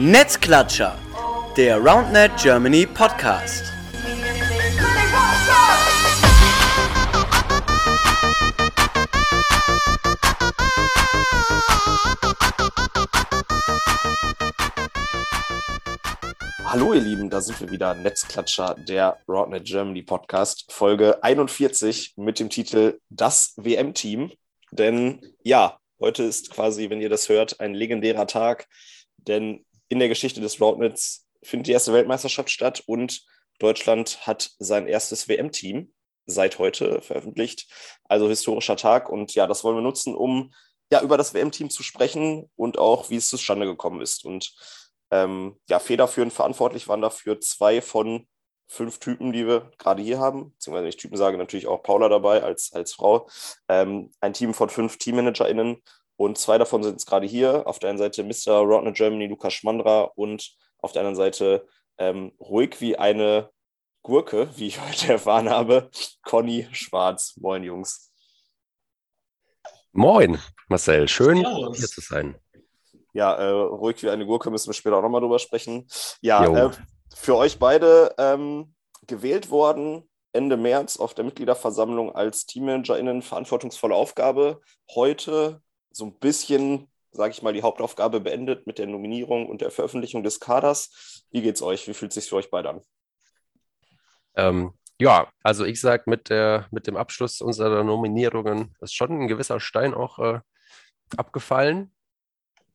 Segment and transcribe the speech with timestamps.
[0.00, 0.96] Netzklatscher,
[1.56, 3.64] der RoundNet Germany Podcast.
[16.64, 22.38] Hallo ihr Lieben, da sind wir wieder, Netzklatscher, der RoundNet Germany Podcast, Folge 41 mit
[22.38, 24.30] dem Titel Das WM-Team.
[24.70, 28.68] Denn ja, heute ist quasi, wenn ihr das hört, ein legendärer Tag,
[29.16, 33.24] denn in der Geschichte des Roundnets findet die erste Weltmeisterschaft statt und
[33.58, 35.92] Deutschland hat sein erstes WM-Team
[36.26, 37.66] seit heute veröffentlicht.
[38.04, 40.52] Also historischer Tag und ja, das wollen wir nutzen, um
[40.90, 44.24] ja über das WM-Team zu sprechen und auch, wie es zustande gekommen ist.
[44.24, 44.54] Und
[45.10, 48.26] ähm, ja, federführend verantwortlich waren dafür zwei von
[48.68, 52.08] fünf Typen, die wir gerade hier haben, beziehungsweise wenn ich Typen sage, natürlich auch Paula
[52.10, 53.28] dabei als, als Frau.
[53.68, 55.82] Ähm, ein Team von fünf TeammanagerInnen
[56.18, 57.66] und zwei davon sind jetzt gerade hier.
[57.66, 58.58] Auf der einen Seite Mr.
[58.58, 63.50] Rodner Germany, Lukas Schmandra und auf der anderen Seite ähm, ruhig wie eine
[64.02, 65.90] Gurke, wie ich heute erfahren habe,
[66.24, 67.36] Conny Schwarz.
[67.36, 68.10] Moin, Jungs.
[69.92, 71.06] Moin, Marcel.
[71.06, 71.78] Schön, Servus.
[71.78, 72.36] hier zu sein.
[73.12, 75.86] Ja, äh, ruhig wie eine Gurke müssen wir später auch nochmal drüber sprechen.
[76.20, 76.70] Ja, äh,
[77.14, 78.74] für euch beide ähm,
[79.06, 84.60] gewählt worden Ende März auf der Mitgliederversammlung als TeammanagerInnen verantwortungsvolle Aufgabe.
[84.94, 89.70] Heute so ein bisschen, sage ich mal, die Hauptaufgabe beendet mit der Nominierung und der
[89.70, 91.24] Veröffentlichung des Kaders.
[91.30, 91.88] Wie geht's euch?
[91.88, 92.80] Wie fühlt es sich für euch beide an?
[94.36, 96.30] Ähm, ja, also ich sage, mit,
[96.70, 100.40] mit dem Abschluss unserer Nominierungen ist schon ein gewisser Stein auch äh,
[101.16, 101.92] abgefallen.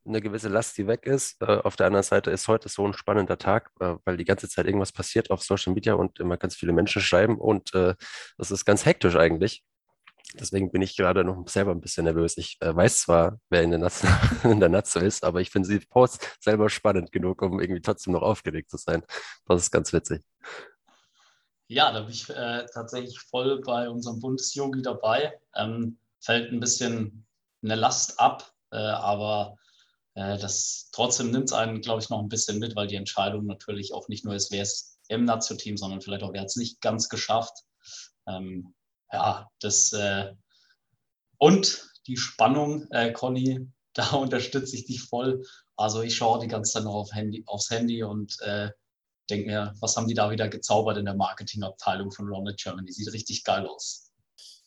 [0.06, 1.42] Eine gewisse Last, die weg ist.
[1.42, 4.50] Äh, auf der anderen Seite ist heute so ein spannender Tag, äh, weil die ganze
[4.50, 7.96] Zeit irgendwas passiert auf Social Media und immer ganz viele Menschen schreiben und äh,
[8.38, 9.64] das ist ganz hektisch eigentlich.
[10.40, 12.38] Deswegen bin ich gerade noch selber ein bisschen nervös.
[12.38, 14.08] Ich äh, weiß zwar, wer in der, Natze,
[14.44, 18.14] in der Natze ist, aber ich finde sie Post selber spannend genug, um irgendwie trotzdem
[18.14, 19.04] noch aufgeregt zu sein.
[19.46, 20.24] Das ist ganz witzig.
[21.68, 25.40] Ja, da bin ich äh, tatsächlich voll bei unserem Bundesjogi dabei.
[25.56, 27.26] Ähm, fällt ein bisschen
[27.64, 29.58] eine Last ab, äh, aber
[30.16, 33.46] äh, das trotzdem nimmt es einen, glaube ich, noch ein bisschen mit, weil die Entscheidung
[33.46, 36.56] natürlich auch nicht nur ist, wer ist im Nazio-Team, sondern vielleicht auch, wer hat es
[36.56, 37.64] nicht ganz geschafft.
[38.28, 38.74] Ähm,
[39.14, 40.34] ja, das äh,
[41.38, 45.46] und die Spannung, äh, Conny, da unterstütze ich dich voll.
[45.78, 48.72] Also ich schaue die ganze Zeit noch auf Handy, aufs Handy und äh,
[49.30, 52.92] denke mir, was haben die da wieder gezaubert in der Marketingabteilung von Ronald Germany?
[52.92, 54.03] Sieht richtig geil aus.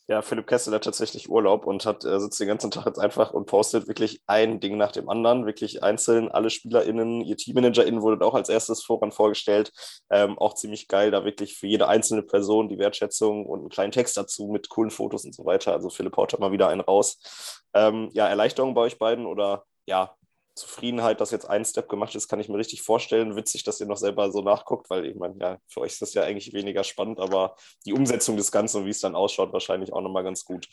[0.09, 3.33] Ja, Philipp Kessel hat tatsächlich Urlaub und hat, äh, sitzt den ganzen Tag jetzt einfach
[3.33, 6.29] und postet wirklich ein Ding nach dem anderen, wirklich einzeln.
[6.29, 9.73] Alle SpielerInnen, ihr TeammanagerInnen wurde auch als erstes voran vorgestellt.
[10.09, 13.91] Ähm, auch ziemlich geil, da wirklich für jede einzelne Person die Wertschätzung und einen kleinen
[13.91, 15.73] Text dazu mit coolen Fotos und so weiter.
[15.73, 17.65] Also Philipp haut mal wieder einen raus.
[17.73, 20.15] Ähm, ja, Erleichterung bei euch beiden oder ja,
[20.57, 23.35] Zufriedenheit, dass jetzt ein Step gemacht ist, kann ich mir richtig vorstellen.
[23.35, 26.13] Witzig, dass ihr noch selber so nachguckt, weil ich meine, ja, für euch ist das
[26.13, 29.93] ja eigentlich weniger spannend, aber die Umsetzung des Ganzen und wie es dann ausschaut, wahrscheinlich
[29.93, 30.67] auch nochmal ganz gut.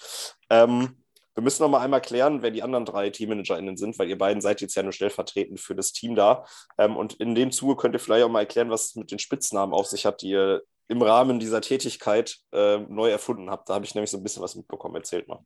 [0.51, 4.19] Ähm, wir müssen noch mal einmal klären, wer die anderen drei TeammanagerInnen sind, weil ihr
[4.19, 6.45] beiden seid jetzt ja nur stellvertretend für das Team da.
[6.79, 9.19] Ähm, und in dem Zuge könnt ihr vielleicht auch mal erklären, was es mit den
[9.19, 13.69] Spitznamen auf sich hat, die ihr im Rahmen dieser Tätigkeit äh, neu erfunden habt.
[13.69, 14.97] Da habe ich nämlich so ein bisschen was mitbekommen.
[14.97, 15.45] Erzählt mal.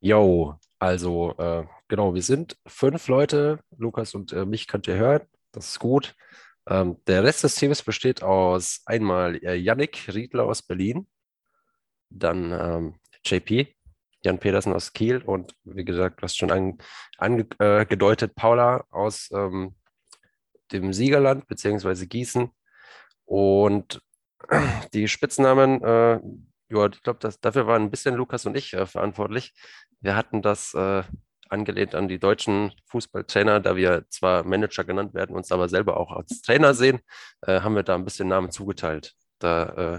[0.00, 3.60] Jo, also äh, genau, wir sind fünf Leute.
[3.76, 5.22] Lukas und äh, mich könnt ihr hören.
[5.52, 6.14] Das ist gut.
[6.66, 11.06] Ähm, der Rest des Teams besteht aus einmal äh, Yannick Riedler aus Berlin,
[12.10, 12.94] dann ähm,
[13.24, 13.74] JP,
[14.22, 16.78] Jan Petersen aus Kiel und wie gesagt, du hast schon
[17.18, 19.74] angedeutet, an, äh, Paula aus ähm,
[20.72, 22.06] dem Siegerland bzw.
[22.06, 22.50] Gießen.
[23.24, 24.00] Und
[24.94, 26.20] die Spitznamen, äh,
[26.70, 29.52] ja, ich glaube, dafür waren ein bisschen Lukas und ich äh, verantwortlich.
[30.00, 31.02] Wir hatten das äh,
[31.48, 36.12] angelehnt an die deutschen Fußballtrainer, da wir zwar Manager genannt werden, uns aber selber auch
[36.12, 37.00] als Trainer sehen,
[37.42, 39.14] äh, haben wir da ein bisschen Namen zugeteilt.
[39.38, 39.98] Da äh,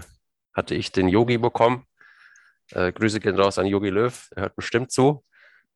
[0.54, 1.86] hatte ich den Yogi bekommen.
[2.70, 5.24] Äh, Grüße gehen raus an Yogi Löw, er hört bestimmt zu.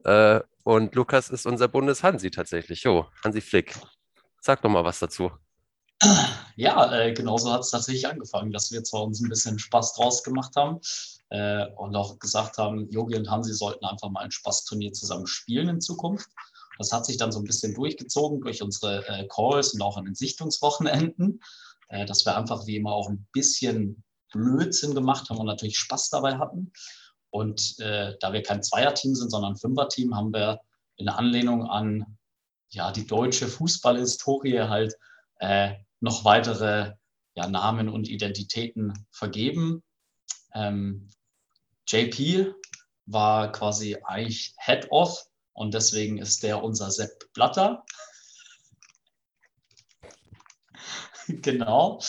[0.05, 2.83] Äh, und Lukas ist unser Bundeshansi tatsächlich.
[2.83, 3.75] Jo, Hansi Flick.
[4.41, 5.31] Sag doch mal was dazu.
[6.59, 10.23] Ja, äh, genauso hat es tatsächlich angefangen, dass wir zwar uns ein bisschen Spaß draus
[10.23, 10.81] gemacht haben,
[11.31, 15.69] äh, und auch gesagt haben, Yogi und Hansi sollten einfach mal ein Spaßturnier zusammen spielen
[15.69, 16.31] in Zukunft.
[16.79, 20.05] Das hat sich dann so ein bisschen durchgezogen durch unsere äh, Calls und auch an
[20.05, 21.41] den Sichtungswochenenden,
[21.89, 26.11] äh, dass wir einfach wie immer auch ein bisschen Blödsinn gemacht haben und natürlich Spaß
[26.11, 26.73] dabei hatten.
[27.31, 30.61] Und äh, da wir kein Zweierteam sind, sondern ein Fünferteam, haben wir
[30.97, 32.19] in Anlehnung an
[32.69, 34.95] ja, die deutsche Fußballhistorie halt
[35.39, 36.93] äh, noch weitere
[37.35, 39.83] ja, Namen und Identitäten vergeben.
[40.55, 41.09] Ähm,
[41.87, 42.55] JP
[43.07, 47.85] war quasi eigentlich Head Off und deswegen ist der unser Sepp Blatter.
[51.29, 52.01] genau.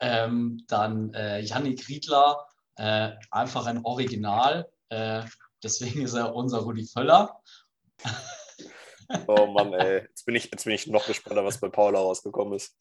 [0.00, 2.46] Ähm, dann äh, Yannick Riedler,
[2.76, 4.70] äh, einfach ein Original.
[4.88, 5.24] Äh,
[5.62, 7.42] deswegen ist er unser Rudi Völler.
[9.26, 10.02] oh Mann, ey.
[10.02, 12.76] Jetzt bin ich, jetzt bin ich noch gespannter, was bei Paula rausgekommen ist.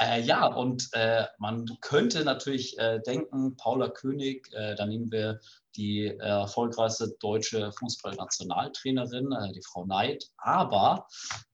[0.00, 5.40] Äh, ja, und äh, man könnte natürlich äh, denken, Paula König, äh, da nehmen wir
[5.76, 10.24] die äh, erfolgreichste deutsche Fußballnationaltrainerin, äh, die Frau Neid.
[10.38, 11.06] Aber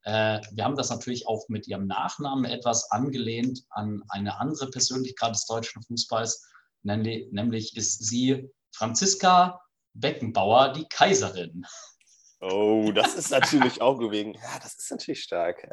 [0.05, 5.47] wir haben das natürlich auch mit ihrem Nachnamen etwas angelehnt an eine andere Persönlichkeit des
[5.47, 6.49] deutschen Fußballs,
[6.85, 9.61] nämlich, nämlich ist sie Franziska
[9.95, 11.67] Beckenbauer, die Kaiserin.
[12.41, 14.35] Oh, das ist natürlich auch gewegen.
[14.35, 15.67] Ja, das ist natürlich stark.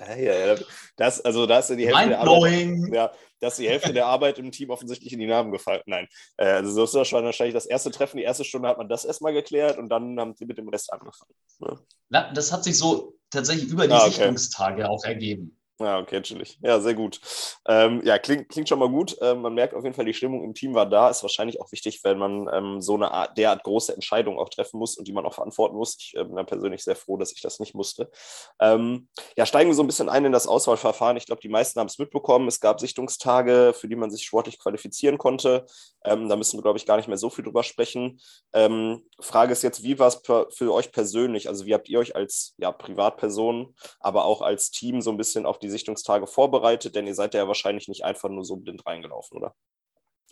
[0.95, 2.93] Das, also da ist die Hälfte der Arbeit.
[2.93, 5.81] Ja, da ist die Hälfte der Arbeit im Team offensichtlich in die Namen gefallen.
[5.85, 6.07] Nein.
[6.37, 9.03] Äh, also das ist schon wahrscheinlich das erste Treffen, die erste Stunde hat man das
[9.03, 11.33] erstmal geklärt und dann haben sie mit dem Rest angefangen.
[11.59, 11.79] Ja.
[12.09, 14.11] Na, das hat sich so tatsächlich über die ah, okay.
[14.11, 15.57] Sichtungstage auch ergeben.
[15.79, 16.59] Ja, okay, chillig.
[16.61, 17.19] Ja, sehr gut.
[17.67, 19.17] Ähm, ja, klingt, klingt schon mal gut.
[19.21, 21.09] Ähm, man merkt auf jeden Fall, die Stimmung im Team war da.
[21.09, 24.77] Ist wahrscheinlich auch wichtig, wenn man ähm, so eine Art, derart große Entscheidung auch treffen
[24.77, 25.97] muss und die man auch verantworten muss.
[25.99, 28.11] Ich äh, bin da persönlich sehr froh, dass ich das nicht musste.
[28.59, 31.17] Ähm, ja, steigen wir so ein bisschen ein in das Auswahlverfahren.
[31.17, 32.47] Ich glaube, die meisten haben es mitbekommen.
[32.47, 35.65] Es gab Sichtungstage, für die man sich sportlich qualifizieren konnte.
[36.05, 38.19] Ähm, da müssen wir, glaube ich, gar nicht mehr so viel drüber sprechen.
[38.53, 41.49] Ähm, Frage ist jetzt, wie war es für euch persönlich?
[41.49, 45.47] Also, wie habt ihr euch als ja, Privatperson, aber auch als Team so ein bisschen
[45.47, 46.95] auf die Sichtungstage vorbereitet?
[46.95, 49.55] Denn ihr seid ja wahrscheinlich nicht einfach nur so blind reingelaufen, oder?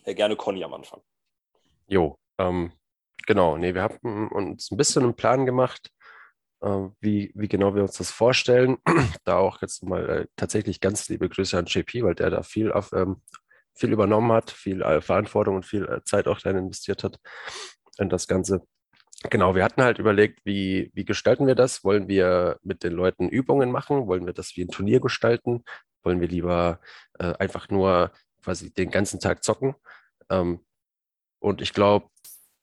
[0.05, 1.01] Ja, gerne Conny am Anfang.
[1.87, 2.71] Jo, ähm,
[3.27, 3.57] genau.
[3.57, 5.91] Nee, wir haben uns ein bisschen einen Plan gemacht,
[6.61, 8.77] äh, wie, wie genau wir uns das vorstellen.
[9.23, 12.71] da auch jetzt mal äh, tatsächlich ganz liebe Grüße an JP, weil der da viel,
[12.71, 13.21] auf, ähm,
[13.73, 17.19] viel übernommen hat, viel äh, Verantwortung und viel äh, Zeit auch dann investiert hat
[17.97, 18.65] in das Ganze.
[19.29, 21.83] Genau, wir hatten halt überlegt, wie, wie gestalten wir das?
[21.83, 24.07] Wollen wir mit den Leuten Übungen machen?
[24.07, 25.63] Wollen wir das wie ein Turnier gestalten?
[26.03, 26.79] Wollen wir lieber
[27.19, 28.11] äh, einfach nur
[28.43, 29.75] quasi den ganzen Tag zocken?
[30.29, 30.65] Ähm,
[31.39, 32.07] und ich glaube,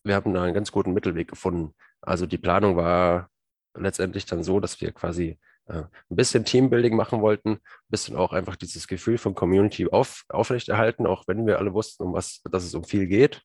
[0.05, 1.75] wir haben da einen ganz guten Mittelweg gefunden.
[2.01, 3.31] Also die Planung war
[3.77, 8.33] letztendlich dann so, dass wir quasi äh, ein bisschen Teambuilding machen wollten, ein bisschen auch
[8.33, 12.65] einfach dieses Gefühl von Community auf, aufrechterhalten, auch wenn wir alle wussten, um was, dass
[12.65, 13.43] es um viel geht.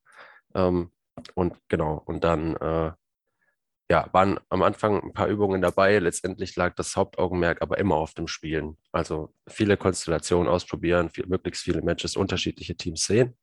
[0.55, 0.91] Ähm,
[1.35, 2.91] und genau, und dann äh,
[3.89, 5.99] ja, waren am Anfang ein paar Übungen dabei.
[5.99, 8.77] Letztendlich lag das Hauptaugenmerk aber immer auf dem Spielen.
[8.91, 13.37] Also viele Konstellationen ausprobieren, viel, möglichst viele Matches, unterschiedliche Teams sehen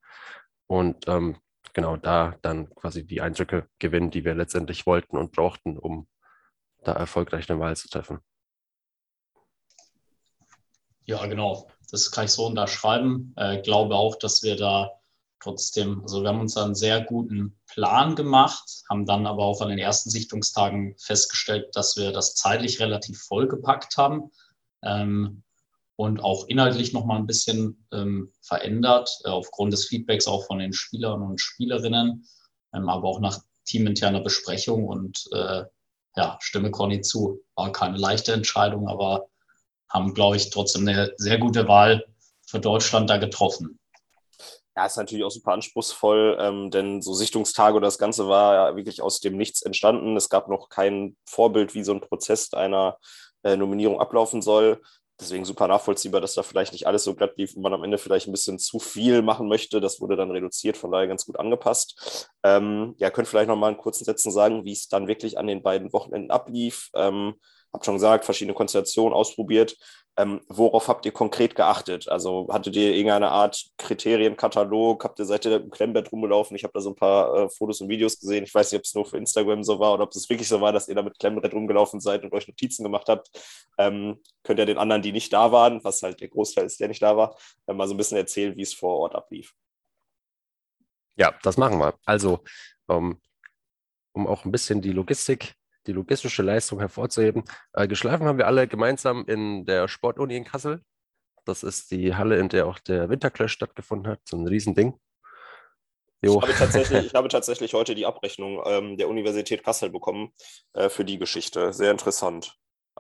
[0.67, 1.37] und ähm,
[1.73, 6.09] genau da dann quasi die Eindrücke gewinnen, die wir letztendlich wollten und brauchten, um
[6.85, 8.21] da erfolgreich eine Wahl zu treffen.
[11.05, 11.71] Ja, genau.
[11.91, 13.35] Das kann ich so unterschreiben.
[13.37, 15.00] Äh, glaube auch, dass wir da
[15.41, 19.69] trotzdem, also wir haben uns einen sehr guten Plan gemacht, haben dann aber auch an
[19.69, 24.31] den ersten Sichtungstagen festgestellt, dass wir das zeitlich relativ vollgepackt haben
[24.83, 25.43] ähm,
[25.97, 30.73] und auch inhaltlich nochmal ein bisschen ähm, verändert, äh, aufgrund des Feedbacks auch von den
[30.73, 32.27] Spielern und Spielerinnen,
[32.75, 35.65] ähm, aber auch nach teaminterner Besprechung und äh,
[36.17, 37.43] ja, stimme Conny zu.
[37.55, 39.29] War keine leichte Entscheidung, aber
[39.89, 42.05] haben, glaube ich, trotzdem eine sehr gute Wahl
[42.47, 43.80] für Deutschland da getroffen.
[44.77, 48.77] Ja, ist natürlich auch super anspruchsvoll, ähm, denn so Sichtungstage oder das Ganze war ja
[48.77, 50.17] wirklich aus dem Nichts entstanden.
[50.17, 52.97] Es gab noch kein Vorbild, wie so ein Prozess einer
[53.43, 54.81] äh, Nominierung ablaufen soll.
[55.21, 57.99] Deswegen super nachvollziehbar, dass da vielleicht nicht alles so glatt lief und man am Ende
[57.99, 59.81] vielleicht ein bisschen zu viel machen möchte.
[59.81, 62.31] Das wurde dann reduziert, von daher ganz gut angepasst.
[62.43, 65.47] Ähm, ja, könnt vielleicht noch mal in kurzen Sätzen sagen, wie es dann wirklich an
[65.47, 66.89] den beiden Wochenenden ablief.
[66.95, 67.35] Ähm,
[67.73, 69.77] hab schon gesagt, verschiedene Konstellationen ausprobiert.
[70.21, 72.07] Ähm, worauf habt ihr konkret geachtet?
[72.09, 75.03] Also hattet ihr irgendeine Art Kriterienkatalog?
[75.03, 76.55] Habt ihr seid ihr im Klemmbett rumgelaufen?
[76.57, 78.45] Ich habe da so ein paar äh, Fotos und Videos gesehen.
[78.45, 80.61] Ich weiß nicht, ob es nur für Instagram so war oder ob es wirklich so
[80.61, 83.31] war, dass ihr da mit Klemmbett rumgelaufen seid und euch Notizen gemacht habt.
[83.79, 86.89] Ähm, könnt ihr den anderen, die nicht da waren, was halt der Großteil ist, der
[86.89, 87.35] nicht da war,
[87.67, 89.55] äh, mal so ein bisschen erzählen, wie es vor Ort ablief?
[91.17, 91.95] Ja, das machen wir.
[92.05, 92.41] Also,
[92.89, 93.19] um,
[94.13, 95.55] um auch ein bisschen die Logistik
[95.87, 97.45] die logistische Leistung hervorzuheben.
[97.73, 100.83] Äh, geschlafen haben wir alle gemeinsam in der Sportuni in Kassel.
[101.45, 104.21] Das ist die Halle, in der auch der Winterclash stattgefunden hat.
[104.25, 104.99] So ein Riesending.
[106.23, 106.37] Jo.
[106.37, 110.33] Ich, habe tatsächlich, ich habe tatsächlich heute die Abrechnung ähm, der Universität Kassel bekommen
[110.75, 111.73] äh, für die Geschichte.
[111.73, 112.57] Sehr interessant.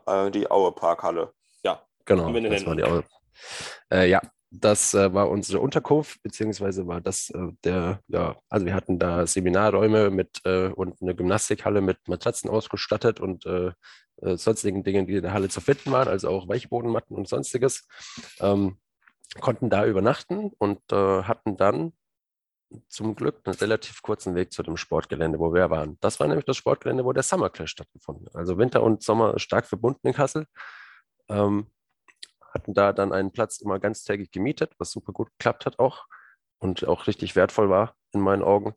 [0.07, 1.33] Äh, die Aue Parkhalle.
[1.63, 1.87] Ja.
[2.07, 2.33] Genau.
[2.33, 3.05] Das war die Aue.
[3.93, 8.75] Äh, ja, das äh, war unsere Unterkunft, beziehungsweise war das äh, der, ja, also wir
[8.75, 13.73] hatten da Seminarräume mit äh, und eine Gymnastikhalle mit Matratzen ausgestattet und äh,
[14.23, 17.87] äh, sonstigen Dingen, die in der Halle zu finden waren, also auch Weichbodenmatten und sonstiges.
[18.40, 18.78] Ähm,
[19.40, 21.92] konnten da übernachten und äh, hatten dann
[22.88, 25.97] zum Glück einen relativ kurzen Weg zu dem Sportgelände, wo wir waren.
[26.00, 28.37] Das war nämlich das Sportgelände, wo der Summer Clash stattgefunden hat.
[28.37, 30.47] Also Winter und Sommer stark verbunden in Kassel.
[31.28, 31.66] Ähm,
[32.52, 36.07] hatten da dann einen Platz immer ganztägig gemietet, was super gut geklappt hat auch
[36.59, 38.75] und auch richtig wertvoll war in meinen Augen,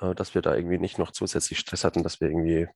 [0.00, 2.68] äh, dass wir da irgendwie nicht noch zusätzlich Stress hatten, dass wir irgendwie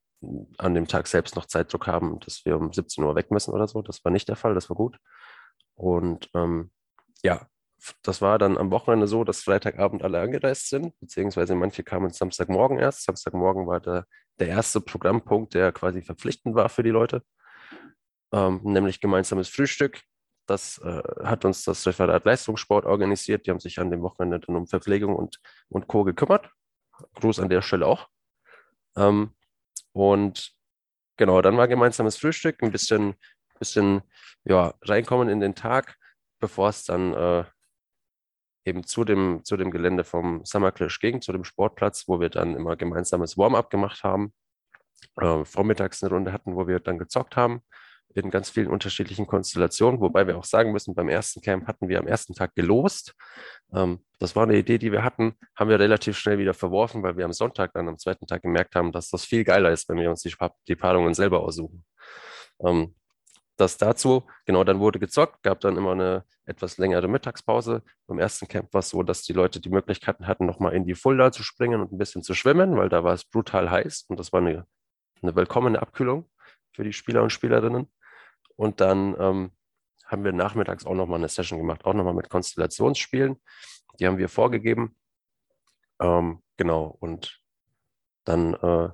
[0.57, 3.67] an dem Tag selbst noch Zeitdruck haben, dass wir um 17 Uhr weg müssen oder
[3.67, 3.81] so.
[3.81, 4.97] Das war nicht der Fall, das war gut.
[5.75, 6.71] Und ähm,
[7.23, 7.47] ja,
[8.01, 12.79] das war dann am Wochenende so, dass Freitagabend alle angereist sind, beziehungsweise manche kamen Samstagmorgen
[12.79, 13.03] erst.
[13.05, 14.05] Samstagmorgen war der,
[14.39, 17.21] der erste Programmpunkt, der quasi verpflichtend war für die Leute,
[18.31, 20.01] ähm, nämlich gemeinsames Frühstück.
[20.47, 23.45] Das äh, hat uns das Referat Leistungssport organisiert.
[23.45, 25.39] Die haben sich an dem Wochenende dann um Verpflegung und,
[25.69, 26.03] und Co.
[26.03, 26.49] gekümmert.
[27.15, 28.07] Gruß an der Stelle auch.
[28.95, 29.35] Ähm,
[29.91, 30.53] und
[31.17, 33.15] genau, dann war gemeinsames Frühstück, ein bisschen,
[33.59, 34.01] bisschen
[34.45, 35.97] ja, reinkommen in den Tag,
[36.39, 37.43] bevor es dann äh,
[38.65, 42.29] eben zu dem, zu dem Gelände vom Summer Clash ging, zu dem Sportplatz, wo wir
[42.29, 44.33] dann immer gemeinsames Warm-up gemacht haben.
[45.19, 47.61] Äh, vormittags eine Runde hatten, wo wir dann gezockt haben
[48.13, 51.99] in ganz vielen unterschiedlichen Konstellationen, wobei wir auch sagen müssen, beim ersten Camp hatten wir
[51.99, 53.13] am ersten Tag gelost.
[53.73, 57.17] Ähm, das war eine Idee, die wir hatten, haben wir relativ schnell wieder verworfen, weil
[57.17, 59.97] wir am Sonntag dann am zweiten Tag gemerkt haben, dass das viel geiler ist, wenn
[59.97, 60.33] wir uns die,
[60.67, 61.85] die Paarungen selber aussuchen.
[62.63, 62.95] Ähm,
[63.57, 67.81] das dazu, genau, dann wurde gezockt, gab dann immer eine etwas längere Mittagspause.
[68.05, 70.93] Beim ersten Camp war es so, dass die Leute die Möglichkeiten hatten, nochmal in die
[70.93, 74.19] Fulda zu springen und ein bisschen zu schwimmen, weil da war es brutal heiß und
[74.19, 74.67] das war eine,
[75.23, 76.29] eine willkommene Abkühlung
[76.71, 77.87] für die Spieler und Spielerinnen.
[78.57, 79.51] Und dann ähm,
[80.05, 83.41] haben wir nachmittags auch nochmal eine Session gemacht, auch nochmal mit Konstellationsspielen.
[83.99, 84.95] Die haben wir vorgegeben.
[85.99, 87.39] Ähm, genau, und
[88.25, 88.89] dann äh,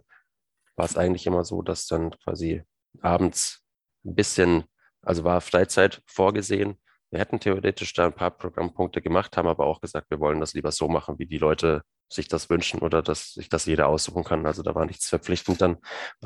[0.75, 2.63] war es eigentlich immer so, dass dann quasi
[3.01, 3.63] abends
[4.05, 4.63] ein bisschen,
[5.01, 6.79] also war Freizeit vorgesehen.
[7.09, 10.53] Wir hätten theoretisch da ein paar Programmpunkte gemacht, haben aber auch gesagt, wir wollen das
[10.53, 14.23] lieber so machen, wie die Leute sich das wünschen oder dass sich das jeder aussuchen
[14.23, 14.45] kann.
[14.45, 15.77] Also da war nichts verpflichtend dann.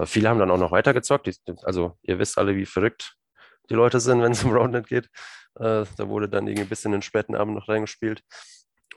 [0.05, 1.29] viele haben dann auch noch weitergezockt.
[1.63, 3.17] Also ihr wisst alle, wie verrückt
[3.69, 5.05] die Leute sind, wenn es um Roundnet geht.
[5.55, 8.23] Äh, da wurde dann irgendwie ein bisschen in den späten Abend noch reingespielt.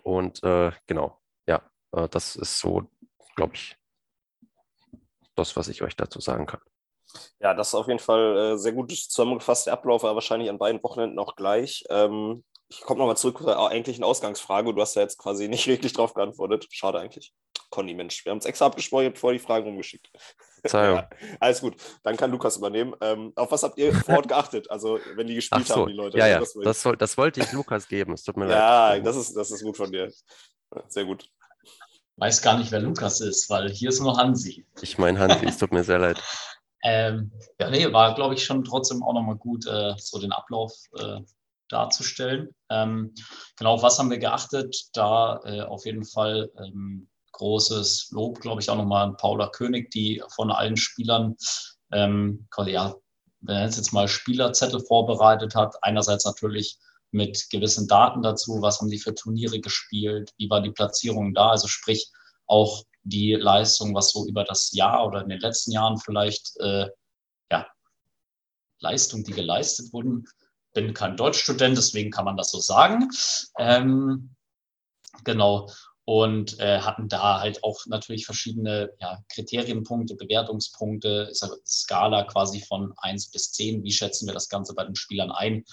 [0.03, 1.62] Und äh, genau, ja,
[1.93, 2.91] äh, das ist so,
[3.37, 3.77] glaube ich,
[5.35, 6.61] das, was ich euch dazu sagen kann.
[7.41, 9.67] Ja, das ist auf jeden Fall äh, sehr gut zusammengefasst.
[9.67, 11.85] Der Ablauf war wahrscheinlich an beiden Wochenenden auch gleich.
[11.91, 14.73] Ähm, ich komme nochmal zurück zur eigentlichen Ausgangsfrage.
[14.73, 16.67] Du hast ja jetzt quasi nicht wirklich drauf geantwortet.
[16.71, 17.33] Schade eigentlich.
[17.71, 20.11] Conny, Mensch, wir haben es extra abgesprochen, bevor die Fragen rumgeschickt.
[20.73, 21.09] ja,
[21.39, 22.95] alles gut, dann kann Lukas übernehmen.
[23.00, 24.71] Ähm, auf was habt ihr vor Ort geachtet?
[24.71, 26.19] Also, wenn die gespielt so, haben, die Leute.
[26.19, 28.12] Ja, ja, das, das, soll, das, wollte ich Lukas geben.
[28.12, 28.99] Es tut mir ja, leid.
[28.99, 30.12] Ja, das ist, das ist gut von dir.
[30.89, 31.29] Sehr gut.
[32.17, 34.67] Weiß gar nicht, wer Lukas ist, weil hier ist nur Hansi.
[34.83, 36.23] Ich meine Hansi, es tut mir sehr leid.
[36.83, 40.73] Ähm, ja, nee, war, glaube ich, schon trotzdem auch nochmal gut, äh, so den Ablauf
[40.97, 41.21] äh,
[41.69, 42.55] darzustellen.
[42.71, 43.15] Ähm,
[43.59, 44.89] genau, auf was haben wir geachtet?
[44.95, 47.09] Da äh, auf jeden Fall ähm,
[47.40, 51.37] großes Lob, glaube ich, auch nochmal an Paula König, die von allen Spielern
[51.90, 52.94] ähm, ja,
[53.40, 56.78] wenn er jetzt mal Spielerzettel vorbereitet hat, einerseits natürlich
[57.11, 61.50] mit gewissen Daten dazu, was haben die für Turniere gespielt, wie war die Platzierung da,
[61.50, 62.11] also sprich
[62.47, 66.88] auch die Leistung, was so über das Jahr oder in den letzten Jahren vielleicht, äh,
[67.50, 67.66] ja,
[68.80, 70.26] Leistung, die geleistet wurden.
[70.75, 73.09] Bin kein Deutschstudent, deswegen kann man das so sagen.
[73.59, 74.37] Ähm,
[75.25, 75.68] genau.
[76.11, 81.31] Und äh, hatten da halt auch natürlich verschiedene ja, Kriterienpunkte, Bewertungspunkte,
[81.64, 83.85] Skala quasi von 1 bis 10.
[83.85, 85.64] Wie schätzen wir das Ganze bei den Spielern ein?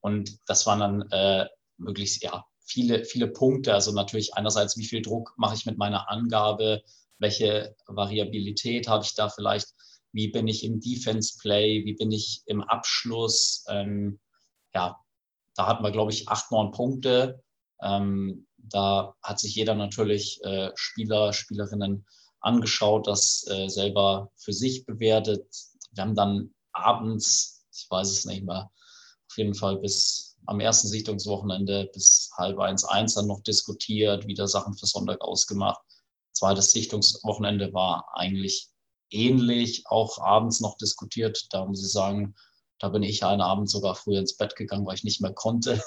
[0.00, 1.46] Und das waren dann äh,
[1.76, 3.74] möglichst ja, viele, viele Punkte.
[3.74, 6.82] Also natürlich einerseits, wie viel Druck mache ich mit meiner Angabe,
[7.18, 9.74] welche Variabilität habe ich da vielleicht,
[10.12, 13.66] wie bin ich im Defense Play, wie bin ich im Abschluss.
[13.68, 14.20] Ähm,
[14.74, 14.96] ja,
[15.54, 17.42] da hatten wir, glaube ich, acht, neun Punkte.
[17.82, 22.06] Ähm, da hat sich jeder natürlich äh, Spieler, Spielerinnen
[22.40, 25.46] angeschaut, das äh, selber für sich bewertet.
[25.92, 28.70] Wir haben dann abends, ich weiß es nicht mehr,
[29.30, 34.48] auf jeden Fall bis am ersten Sichtungswochenende bis halb eins, eins dann noch diskutiert, wieder
[34.48, 35.80] Sachen für Sonntag ausgemacht.
[36.32, 38.68] Zweites Sichtungswochenende war eigentlich
[39.10, 41.46] ähnlich, auch abends noch diskutiert.
[41.50, 42.34] Da muss ich sagen,
[42.78, 45.80] da bin ich einen Abend sogar früher ins Bett gegangen, weil ich nicht mehr konnte.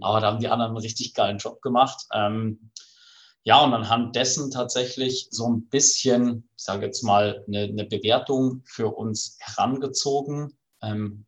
[0.00, 2.06] Aber da haben die anderen einen richtig geilen Job gemacht.
[2.12, 2.70] Ähm,
[3.42, 8.62] ja, und anhand dessen tatsächlich so ein bisschen, ich sage jetzt mal, eine, eine Bewertung
[8.66, 10.58] für uns herangezogen.
[10.82, 11.26] Ähm,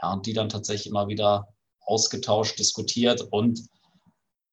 [0.00, 1.48] ja, und die dann tatsächlich immer wieder
[1.80, 3.60] ausgetauscht, diskutiert und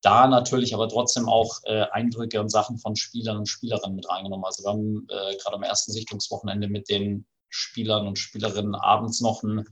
[0.01, 4.45] da natürlich aber trotzdem auch äh, Eindrücke und Sachen von Spielern und Spielerinnen mit reingenommen.
[4.45, 9.43] Also wir haben äh, gerade am ersten Sichtungswochenende mit den Spielern und Spielerinnen abends noch
[9.43, 9.65] ein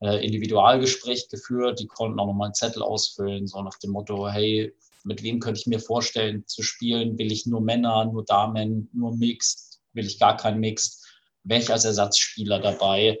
[0.00, 1.80] äh, Individualgespräch geführt.
[1.80, 4.74] Die konnten auch nochmal einen Zettel ausfüllen, so nach dem Motto, hey,
[5.04, 7.18] mit wem könnte ich mir vorstellen zu spielen?
[7.18, 9.80] Will ich nur Männer, nur Damen, nur Mixed?
[9.92, 11.04] Will ich gar keinen Mixed?
[11.42, 13.18] Welcher als Ersatzspieler dabei?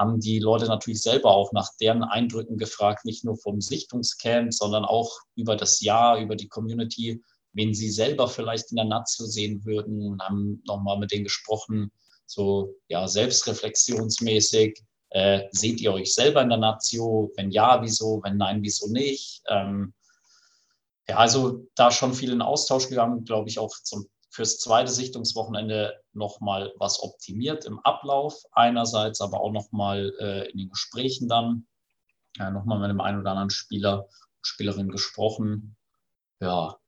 [0.00, 4.86] haben die Leute natürlich selber auch nach deren Eindrücken gefragt, nicht nur vom Sichtungscamp, sondern
[4.86, 7.22] auch über das Jahr, über die Community,
[7.52, 11.92] wen sie selber vielleicht in der Nazio sehen würden, haben nochmal mit denen gesprochen,
[12.24, 14.82] so ja, selbstreflexionsmäßig.
[15.10, 17.32] Äh, seht ihr euch selber in der Nazio?
[17.36, 18.20] Wenn ja, wieso?
[18.22, 19.42] Wenn nein, wieso nicht?
[19.48, 19.92] Ähm,
[21.08, 26.00] ja, also da schon viel in Austausch gegangen, glaube ich, auch zum, fürs zweite Sichtungswochenende
[26.12, 31.66] nochmal was optimiert im Ablauf einerseits, aber auch nochmal äh, in den Gesprächen dann
[32.38, 34.06] äh, nochmal mit dem einen oder anderen Spieler,
[34.42, 35.76] Spielerin gesprochen.
[36.38, 36.78] Ja,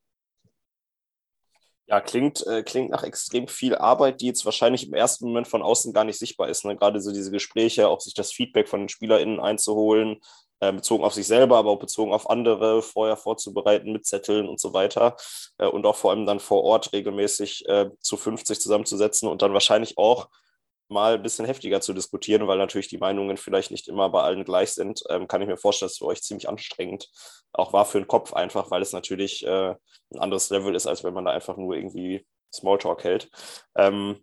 [1.93, 5.61] ja, klingt, äh, klingt nach extrem viel Arbeit, die jetzt wahrscheinlich im ersten Moment von
[5.61, 6.65] außen gar nicht sichtbar ist.
[6.65, 6.75] Ne?
[6.75, 10.23] Gerade so diese Gespräche, auch sich das Feedback von den SpielerInnen einzuholen,
[10.61, 14.59] äh, bezogen auf sich selber, aber auch bezogen auf andere, vorher vorzubereiten mit Zetteln und
[14.59, 15.17] so weiter.
[15.59, 19.53] Äh, und auch vor allem dann vor Ort regelmäßig äh, zu 50 zusammenzusetzen und dann
[19.53, 20.31] wahrscheinlich auch
[20.93, 24.45] mal ein bisschen heftiger zu diskutieren, weil natürlich die Meinungen vielleicht nicht immer bei allen
[24.45, 27.09] gleich sind, ähm, kann ich mir vorstellen, dass es für euch ziemlich anstrengend
[27.53, 29.75] auch war für den Kopf einfach, weil es natürlich äh,
[30.13, 33.31] ein anderes Level ist, als wenn man da einfach nur irgendwie Smalltalk hält.
[33.77, 34.23] Ähm,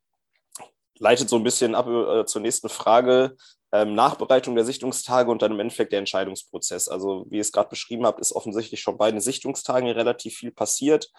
[0.97, 3.35] leitet so ein bisschen ab äh, zur nächsten Frage
[3.71, 6.87] ähm, Nachbereitung der Sichtungstage und dann im Endeffekt der Entscheidungsprozess.
[6.87, 10.51] Also wie ihr es gerade beschrieben habt, ist offensichtlich schon bei den Sichtungstagen relativ viel
[10.51, 11.09] passiert,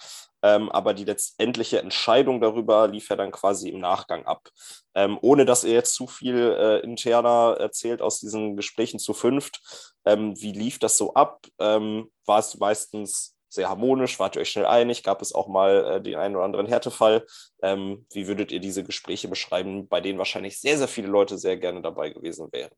[0.43, 4.49] ähm, aber die letztendliche Entscheidung darüber lief ja dann quasi im Nachgang ab.
[4.95, 9.61] Ähm, ohne dass ihr jetzt zu viel äh, interner erzählt aus diesen Gesprächen zu fünft,
[10.05, 11.47] ähm, wie lief das so ab?
[11.59, 14.19] Ähm, war es meistens sehr harmonisch?
[14.19, 15.03] Wart ihr euch schnell einig?
[15.03, 17.27] Gab es auch mal äh, den einen oder anderen Härtefall?
[17.63, 21.57] Ähm, wie würdet ihr diese Gespräche beschreiben, bei denen wahrscheinlich sehr, sehr viele Leute sehr
[21.57, 22.71] gerne dabei gewesen wären?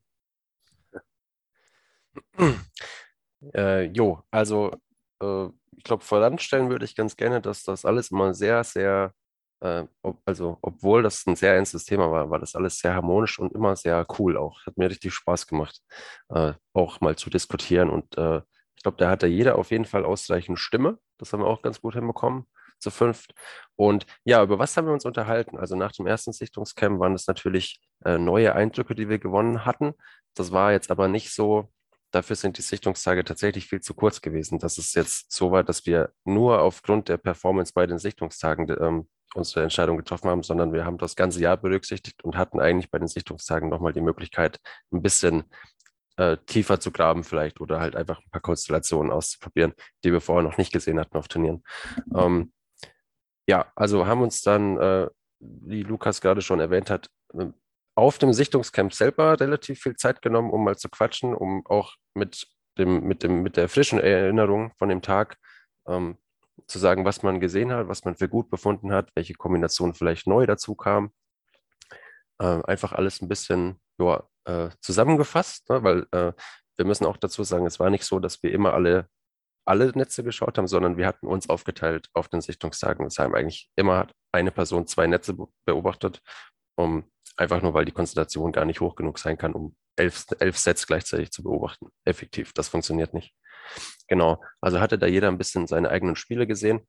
[3.53, 4.71] Äh, jo, also
[5.21, 9.13] äh, ich glaube, voranstellen würde ich ganz gerne, dass das alles immer sehr, sehr,
[9.61, 13.39] äh, ob, also obwohl das ein sehr ernstes Thema war, war das alles sehr harmonisch
[13.39, 14.65] und immer sehr cool auch.
[14.65, 15.81] Hat mir richtig Spaß gemacht,
[16.29, 18.41] äh, auch mal zu diskutieren und äh,
[18.83, 20.99] ich glaube, da hatte jeder auf jeden Fall ausreichend Stimme.
[21.17, 22.47] Das haben wir auch ganz gut hinbekommen,
[22.79, 23.33] zu fünft.
[23.77, 25.57] Und ja, über was haben wir uns unterhalten?
[25.57, 29.93] Also nach dem ersten Sichtungscamp waren das natürlich äh, neue Eindrücke, die wir gewonnen hatten.
[30.33, 31.71] Das war jetzt aber nicht so,
[32.11, 34.59] dafür sind die Sichtungstage tatsächlich viel zu kurz gewesen.
[34.59, 39.07] Das ist jetzt so weit, dass wir nur aufgrund der Performance bei den Sichtungstagen ähm,
[39.33, 42.99] unsere Entscheidung getroffen haben, sondern wir haben das ganze Jahr berücksichtigt und hatten eigentlich bei
[42.99, 44.59] den Sichtungstagen nochmal die Möglichkeit,
[44.91, 45.45] ein bisschen
[46.17, 49.73] äh, tiefer zu graben vielleicht oder halt einfach ein paar Konstellationen auszuprobieren,
[50.03, 51.63] die wir vorher noch nicht gesehen hatten auf Turnieren.
[52.15, 52.53] Ähm,
[53.47, 57.53] ja, also haben uns dann, äh, wie Lukas gerade schon erwähnt hat, ähm,
[57.95, 62.47] auf dem Sichtungscamp selber relativ viel Zeit genommen, um mal zu quatschen, um auch mit
[62.77, 65.37] dem, mit dem, mit der frischen Erinnerung von dem Tag
[65.87, 66.17] ähm,
[66.67, 70.27] zu sagen, was man gesehen hat, was man für gut befunden hat, welche Kombinationen vielleicht
[70.27, 71.11] neu dazu kamen.
[72.39, 75.83] Äh, einfach alles ein bisschen ja, äh, zusammengefasst, ne?
[75.83, 76.33] weil äh,
[76.77, 79.07] wir müssen auch dazu sagen, es war nicht so, dass wir immer alle,
[79.65, 83.05] alle Netze geschaut haben, sondern wir hatten uns aufgeteilt auf den Sichtungstagen.
[83.05, 86.21] Das haben eigentlich immer eine Person zwei Netze beobachtet,
[86.75, 90.57] um einfach nur, weil die Konstellation gar nicht hoch genug sein kann, um elf, elf
[90.57, 91.87] Sets gleichzeitig zu beobachten.
[92.05, 93.33] Effektiv, das funktioniert nicht.
[94.07, 96.85] Genau, also hatte da jeder ein bisschen seine eigenen Spiele gesehen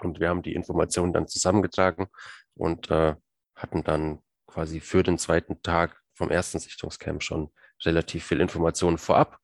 [0.00, 2.06] und wir haben die Informationen dann zusammengetragen
[2.54, 3.16] und äh,
[3.56, 7.50] hatten dann quasi für den zweiten Tag vom ersten Sichtungscamp schon
[7.84, 9.38] relativ viel Informationen vorab,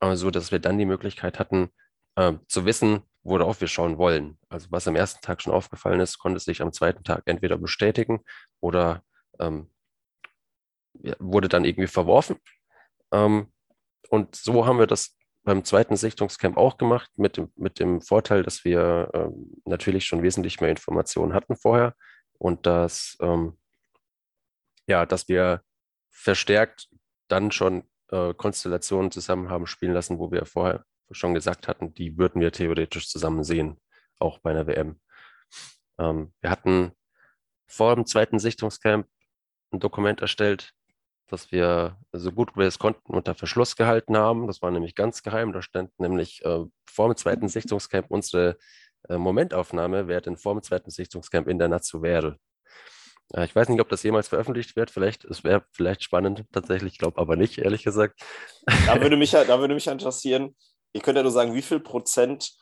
[0.00, 1.70] äh, so dass wir dann die Möglichkeit hatten,
[2.16, 4.38] äh, zu wissen, worauf wir schauen wollen.
[4.48, 8.20] Also was am ersten Tag schon aufgefallen ist, konnte sich am zweiten Tag entweder bestätigen
[8.60, 9.02] oder
[9.38, 9.70] ähm,
[11.18, 12.36] wurde dann irgendwie verworfen.
[13.12, 13.52] Ähm,
[14.08, 18.42] und so haben wir das beim zweiten Sichtungscamp auch gemacht, mit dem, mit dem Vorteil,
[18.42, 21.94] dass wir ähm, natürlich schon wesentlich mehr Informationen hatten vorher
[22.38, 23.58] und dass, ähm,
[24.86, 25.62] ja, dass wir
[26.12, 26.88] verstärkt
[27.28, 32.16] dann schon äh, Konstellationen zusammen haben spielen lassen, wo wir vorher schon gesagt hatten, die
[32.16, 33.80] würden wir theoretisch zusammen sehen,
[34.18, 35.00] auch bei einer WM.
[35.98, 36.92] Ähm, wir hatten
[37.66, 39.08] vor dem zweiten Sichtungscamp
[39.72, 40.72] ein Dokument erstellt,
[41.28, 44.46] das wir so gut wir es konnten unter Verschluss gehalten haben.
[44.46, 45.52] Das war nämlich ganz geheim.
[45.52, 48.58] Da stand nämlich äh, vor dem zweiten Sichtungscamp unsere
[49.08, 52.38] äh, Momentaufnahme, wer denn vor dem zweiten Sichtungscamp in der Natsu wäre.
[53.32, 54.90] Äh, ich weiß nicht, ob das jemals veröffentlicht wird.
[54.90, 58.20] Vielleicht, es wäre vielleicht spannend tatsächlich, glaube aber nicht, ehrlich gesagt.
[58.86, 60.54] Da würde mich, da würde mich interessieren,
[60.92, 62.52] ihr könnt ja nur sagen, wie viel Prozent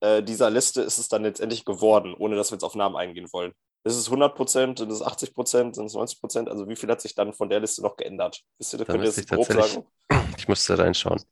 [0.00, 3.28] äh, dieser Liste ist es dann letztendlich geworden, ohne dass wir jetzt auf Namen eingehen
[3.32, 3.52] wollen.
[3.84, 6.48] Ist es 100 Prozent, sind es 80 Prozent, sind es 90 Prozent?
[6.48, 8.42] Also wie viel hat sich dann von der Liste noch geändert?
[8.58, 9.86] Wisst ihr, könnt ihr das grob sagen?
[10.38, 11.22] Ich müsste reinschauen.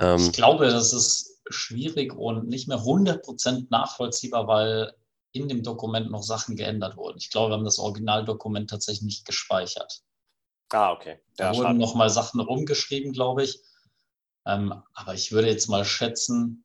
[0.00, 4.94] Ähm, ich glaube, das ist schwierig und nicht mehr 100 Prozent nachvollziehbar, weil
[5.36, 7.18] in dem Dokument noch Sachen geändert wurden.
[7.18, 10.02] Ich glaube, wir haben das Originaldokument tatsächlich nicht gespeichert.
[10.70, 11.20] Ah, okay.
[11.36, 11.78] Da Ja, wurden schade.
[11.78, 13.60] nochmal Sachen rumgeschrieben, glaube ich.
[14.46, 16.64] Ähm, aber ich würde jetzt mal schätzen,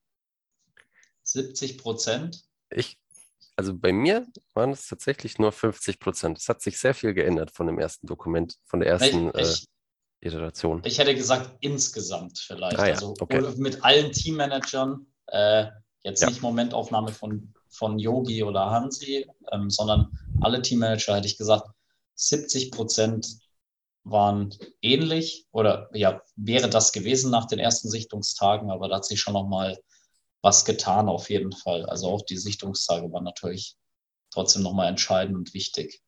[1.24, 2.44] 70 Prozent.
[2.70, 2.98] Ich,
[3.56, 6.38] also bei mir waren es tatsächlich nur 50 Prozent.
[6.38, 9.42] Es hat sich sehr viel geändert von dem ersten Dokument, von der Ich, ersten äh,
[9.42, 9.66] ich,
[10.22, 10.82] Iteration.
[10.86, 12.78] ich hätte gesagt, insgesamt vielleicht.
[12.80, 13.42] Ah ja, also okay.
[13.58, 15.06] mit allen Teammanagern.
[15.28, 15.68] Äh,
[16.04, 16.30] jetzt Ja.
[16.30, 21.68] nicht Momentaufnahme von, von Yogi oder Hansi, ähm, sondern alle Teammanager hätte ich gesagt,
[22.16, 23.40] 70 Prozent
[24.04, 29.20] waren ähnlich oder ja, wäre das gewesen nach den ersten Sichtungstagen, aber da hat sich
[29.20, 29.80] schon nochmal
[30.42, 31.86] was getan auf jeden Fall.
[31.86, 33.76] Also auch die Sichtungstage waren natürlich
[34.32, 36.02] trotzdem nochmal entscheidend und wichtig.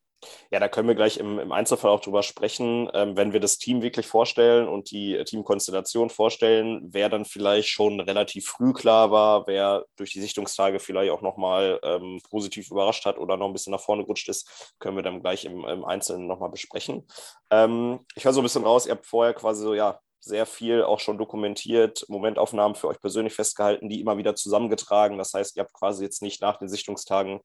[0.52, 2.90] Ja, da können wir gleich im, im Einzelfall auch drüber sprechen.
[2.94, 7.70] Ähm, wenn wir das Team wirklich vorstellen und die äh, Teamkonstellation vorstellen, wer dann vielleicht
[7.70, 13.06] schon relativ früh klar war, wer durch die Sichtungstage vielleicht auch nochmal ähm, positiv überrascht
[13.06, 15.86] hat oder noch ein bisschen nach vorne gerutscht ist, können wir dann gleich im, im
[15.86, 17.08] Einzelnen nochmal besprechen.
[17.52, 20.84] Ähm, ich höre so ein bisschen raus, ihr habt vorher quasi so, ja, sehr viel
[20.84, 25.18] auch schon dokumentiert, Momentaufnahmen für euch persönlich festgehalten, die immer wieder zusammengetragen.
[25.18, 27.42] Das heißt, ihr habt quasi jetzt nicht nach den Sichtungstagen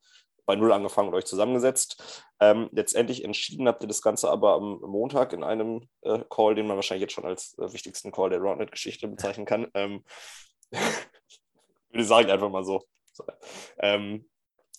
[0.48, 2.24] bei Null angefangen und euch zusammengesetzt.
[2.40, 6.66] Ähm, letztendlich entschieden habt ihr das Ganze aber am Montag in einem äh, Call, den
[6.66, 9.68] man wahrscheinlich jetzt schon als äh, wichtigsten Call der Roundnet-Geschichte bezeichnen kann.
[9.74, 10.04] Ähm,
[10.72, 12.82] würde sagen, einfach mal so.
[13.12, 13.24] so.
[13.78, 14.24] Ähm,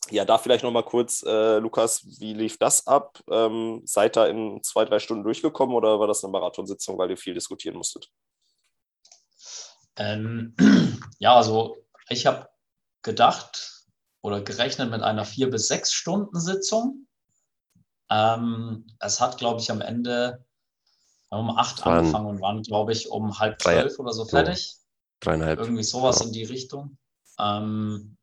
[0.10, 3.20] ja, da vielleicht nochmal kurz, äh, Lukas, wie lief das ab?
[3.30, 7.18] Ähm, seid ihr in zwei, drei Stunden durchgekommen oder war das eine Marathonsitzung, weil ihr
[7.18, 8.10] viel diskutieren musstet?
[9.98, 10.56] Ähm,
[11.20, 11.78] ja, also
[12.10, 12.50] ich habe
[13.04, 13.79] gedacht
[14.22, 17.08] oder gerechnet mit einer vier bis sechs Stunden Sitzung.
[18.10, 20.44] Ähm, es hat, glaube ich, am Ende
[21.30, 24.78] um acht waren angefangen und waren, glaube ich, um halb drei- zwölf oder so fertig.
[25.20, 25.60] Dreieinhalb.
[25.60, 26.26] Irgendwie sowas Ja.
[26.26, 26.98] in die Richtung.
[27.40, 28.18] Ähm,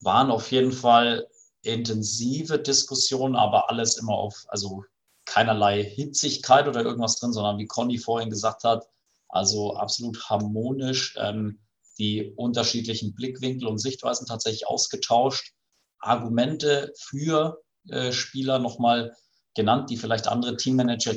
[0.00, 1.26] waren auf jeden Fall
[1.62, 4.84] intensive Diskussionen, aber alles immer auf, also
[5.24, 8.86] keinerlei Hitzigkeit oder irgendwas drin, sondern wie Conny vorhin gesagt hat,
[9.28, 11.58] also absolut harmonisch ähm,
[11.98, 15.52] die unterschiedlichen Blickwinkel und Sichtweisen tatsächlich ausgetauscht,
[15.98, 19.14] Argumente für äh, Spieler nochmal
[19.54, 21.14] genannt, die vielleicht andere Teammanager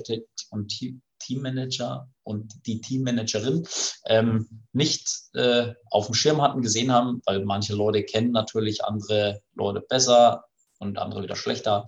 [0.50, 3.68] und Team, Teammanager und die Teammanagerin
[4.08, 9.42] ähm, nicht äh, auf dem Schirm hatten, gesehen haben, weil manche Leute kennen natürlich andere
[9.54, 10.46] Leute besser
[10.80, 11.88] und andere wieder schlechter.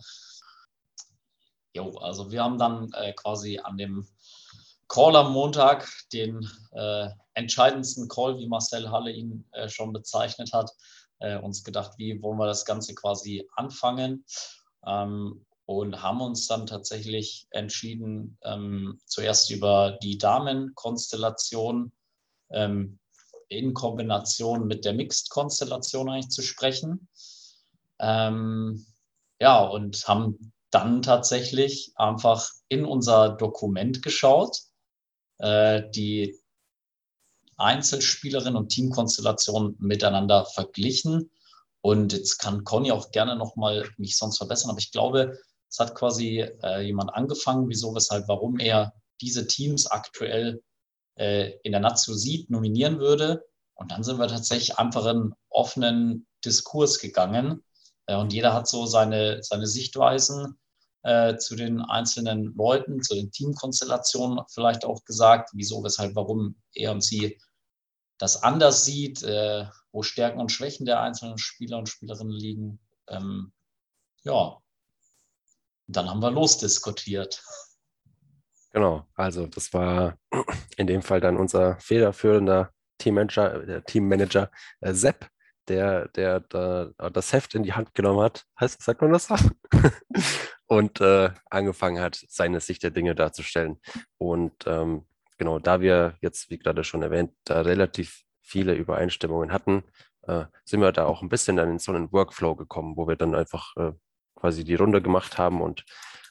[1.75, 4.07] Jo, also wir haben dann äh, quasi an dem
[4.87, 10.71] Call am Montag, den äh, entscheidendsten Call, wie Marcel Halle ihn äh, schon bezeichnet hat,
[11.19, 14.25] äh, uns gedacht, wie wollen wir das Ganze quasi anfangen
[14.85, 21.91] ähm, und haben uns dann tatsächlich entschieden, ähm, zuerst über die Damenkonstellation
[22.49, 22.99] ähm,
[23.49, 27.07] in Kombination mit der Mixed-Konstellation eigentlich zu sprechen.
[27.99, 28.85] Ähm,
[29.39, 34.57] ja, und haben dann tatsächlich einfach in unser Dokument geschaut,
[35.37, 36.39] äh, die
[37.57, 41.31] Einzelspielerinnen und Teamkonstellationen miteinander verglichen.
[41.81, 45.37] Und jetzt kann Conny auch gerne nochmal mich sonst verbessern, aber ich glaube,
[45.69, 50.61] es hat quasi äh, jemand angefangen, wieso, weshalb, warum er diese Teams aktuell
[51.15, 53.43] äh, in der Nazio sieht, nominieren würde.
[53.73, 57.63] Und dann sind wir tatsächlich einfach in offenen Diskurs gegangen.
[58.05, 60.59] Äh, und jeder hat so seine, seine Sichtweisen
[61.03, 66.91] äh, zu den einzelnen Leuten, zu den Teamkonstellationen vielleicht auch gesagt, wieso, weshalb, warum er
[66.91, 67.39] und sie
[68.17, 72.79] das anders sieht, äh, wo Stärken und Schwächen der einzelnen Spieler und Spielerinnen liegen.
[73.09, 73.51] Ähm,
[74.23, 74.57] ja,
[75.87, 77.43] dann haben wir losdiskutiert.
[78.71, 80.17] Genau, also das war
[80.77, 85.29] in dem Fall dann unser federführender Teammanager, der Teammanager äh, Sepp,
[85.67, 88.45] der, der da das Heft in die Hand genommen hat.
[88.59, 89.27] Heißt, sagt man das?
[90.67, 93.79] Und äh, angefangen hat, seine Sicht der Dinge darzustellen.
[94.17, 95.05] Und ähm,
[95.37, 99.83] genau, da wir jetzt, wie gerade schon erwähnt, da relativ viele Übereinstimmungen hatten,
[100.23, 103.15] äh, sind wir da auch ein bisschen dann in so einen Workflow gekommen, wo wir
[103.15, 103.91] dann einfach äh,
[104.35, 105.85] quasi die Runde gemacht haben und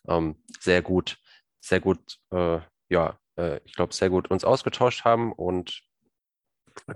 [0.09, 1.19] ähm, sehr gut,
[1.61, 5.83] sehr gut, äh, ja, äh, ich glaube, sehr gut uns ausgetauscht haben und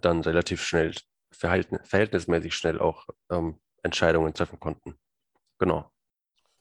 [0.03, 0.94] dann relativ schnell,
[1.31, 4.99] verhalten, verhältnismäßig schnell auch ähm, Entscheidungen treffen konnten.
[5.59, 5.90] Genau.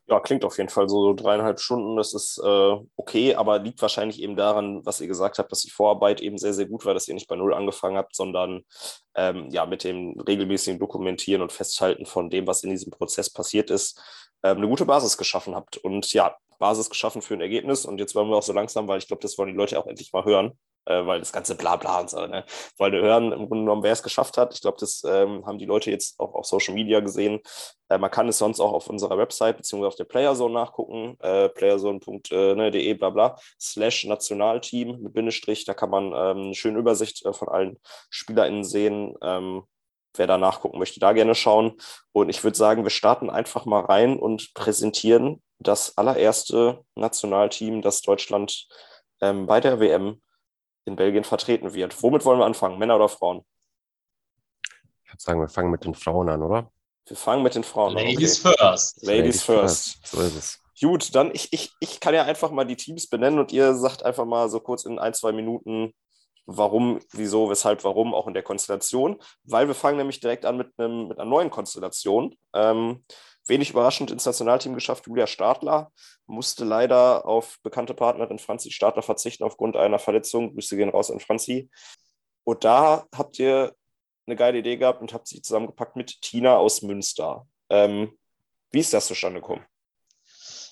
[0.07, 1.95] Ja, klingt auf jeden Fall so, dreieinhalb Stunden.
[1.97, 5.71] Das ist äh, okay, aber liegt wahrscheinlich eben daran, was ihr gesagt habt, dass die
[5.71, 8.61] Vorarbeit eben sehr, sehr gut war, dass ihr nicht bei Null angefangen habt, sondern
[9.15, 13.71] ähm, ja mit dem regelmäßigen Dokumentieren und Festhalten von dem, was in diesem Prozess passiert
[13.71, 13.99] ist,
[14.43, 15.77] ähm, eine gute Basis geschaffen habt.
[15.77, 17.85] Und ja, Basis geschaffen für ein Ergebnis.
[17.85, 19.87] Und jetzt wollen wir auch so langsam, weil ich glaube, das wollen die Leute auch
[19.87, 22.45] endlich mal hören, äh, weil das ganze Blabla und so, ne?
[22.77, 24.53] Weil wir hören im Grunde genommen, wer es geschafft hat.
[24.53, 27.41] Ich glaube, das ähm, haben die Leute jetzt auch auf Social Media gesehen.
[27.89, 31.49] Äh, man kann es sonst auch auf unserer Website beziehungsweise auf der Playerzone nachgucken, äh,
[31.49, 35.65] playerzone.de, ne, bla bla, slash Nationalteam mit Bindestrich.
[35.65, 39.15] Da kann man ähm, eine schöne Übersicht äh, von allen SpielerInnen sehen.
[39.21, 39.63] Ähm,
[40.17, 41.73] wer da nachgucken möchte, da gerne schauen.
[42.13, 48.01] Und ich würde sagen, wir starten einfach mal rein und präsentieren das allererste Nationalteam, das
[48.01, 48.67] Deutschland
[49.21, 50.21] ähm, bei der WM
[50.85, 52.01] in Belgien vertreten wird.
[52.01, 53.43] Womit wollen wir anfangen, Männer oder Frauen?
[55.03, 56.71] Ich würde sagen, wir fangen mit den Frauen an, oder?
[57.07, 58.51] Wir fangen mit den Frauen Ladies an.
[58.51, 58.63] Okay.
[58.63, 59.03] first.
[59.03, 59.97] Ladies, Ladies first.
[59.99, 60.07] first.
[60.07, 60.59] So ist es.
[60.81, 64.03] Gut, dann ich, ich, ich kann ja einfach mal die Teams benennen und ihr sagt
[64.03, 65.93] einfach mal so kurz in ein, zwei Minuten,
[66.45, 69.17] warum, wieso, weshalb, warum, auch in der Konstellation.
[69.43, 72.35] Weil wir fangen nämlich direkt an mit, einem, mit einer neuen Konstellation.
[72.53, 73.05] Ähm,
[73.47, 75.07] wenig überraschend ins Nationalteam geschafft.
[75.07, 75.91] Julia Stadler
[76.25, 80.53] musste leider auf bekannte Partnerin Franzi Stadler verzichten aufgrund einer Verletzung.
[80.53, 81.69] Grüße gehen raus an Franzi.
[82.43, 83.75] Und da habt ihr
[84.27, 87.47] eine geile Idee gehabt und habt sie zusammengepackt mit Tina aus Münster.
[87.69, 88.17] Ähm,
[88.71, 89.65] wie ist das zustande gekommen?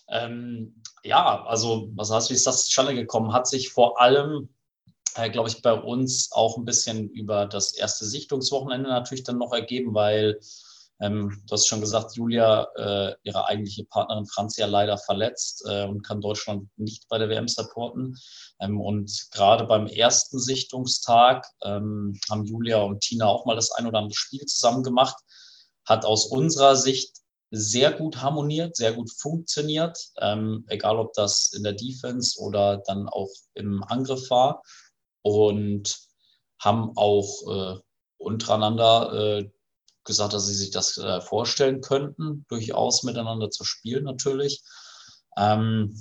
[0.09, 3.33] Ähm, ja, also was heißt, wie ist das zustande gekommen?
[3.33, 4.49] Hat sich vor allem,
[5.15, 9.53] äh, glaube ich, bei uns auch ein bisschen über das erste Sichtungswochenende natürlich dann noch
[9.53, 10.39] ergeben, weil
[11.03, 15.85] ähm, du hast schon gesagt, Julia, äh, ihre eigentliche Partnerin Franz ja leider verletzt äh,
[15.85, 18.17] und kann Deutschland nicht bei der WM supporten.
[18.61, 23.85] Ähm, und gerade beim ersten Sichtungstag ähm, haben Julia und Tina auch mal das ein
[23.85, 25.17] oder andere Spiel zusammen gemacht.
[25.85, 27.17] Hat aus unserer Sicht
[27.51, 33.09] sehr gut harmoniert, sehr gut funktioniert, ähm, egal ob das in der Defense oder dann
[33.09, 34.61] auch im Angriff war.
[35.21, 35.97] Und
[36.59, 37.79] haben auch äh,
[38.17, 39.49] untereinander äh,
[40.03, 44.63] gesagt, dass sie sich das äh, vorstellen könnten, durchaus miteinander zu spielen natürlich.
[45.37, 45.95] Ähm,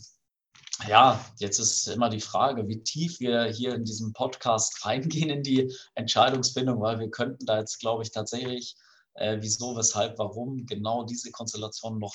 [0.89, 5.43] ja, jetzt ist immer die Frage, wie tief wir hier in diesem Podcast reingehen in
[5.43, 8.77] die Entscheidungsfindung, weil wir könnten da jetzt, glaube ich, tatsächlich,
[9.15, 12.15] äh, wieso, weshalb, warum genau diese Konstellation noch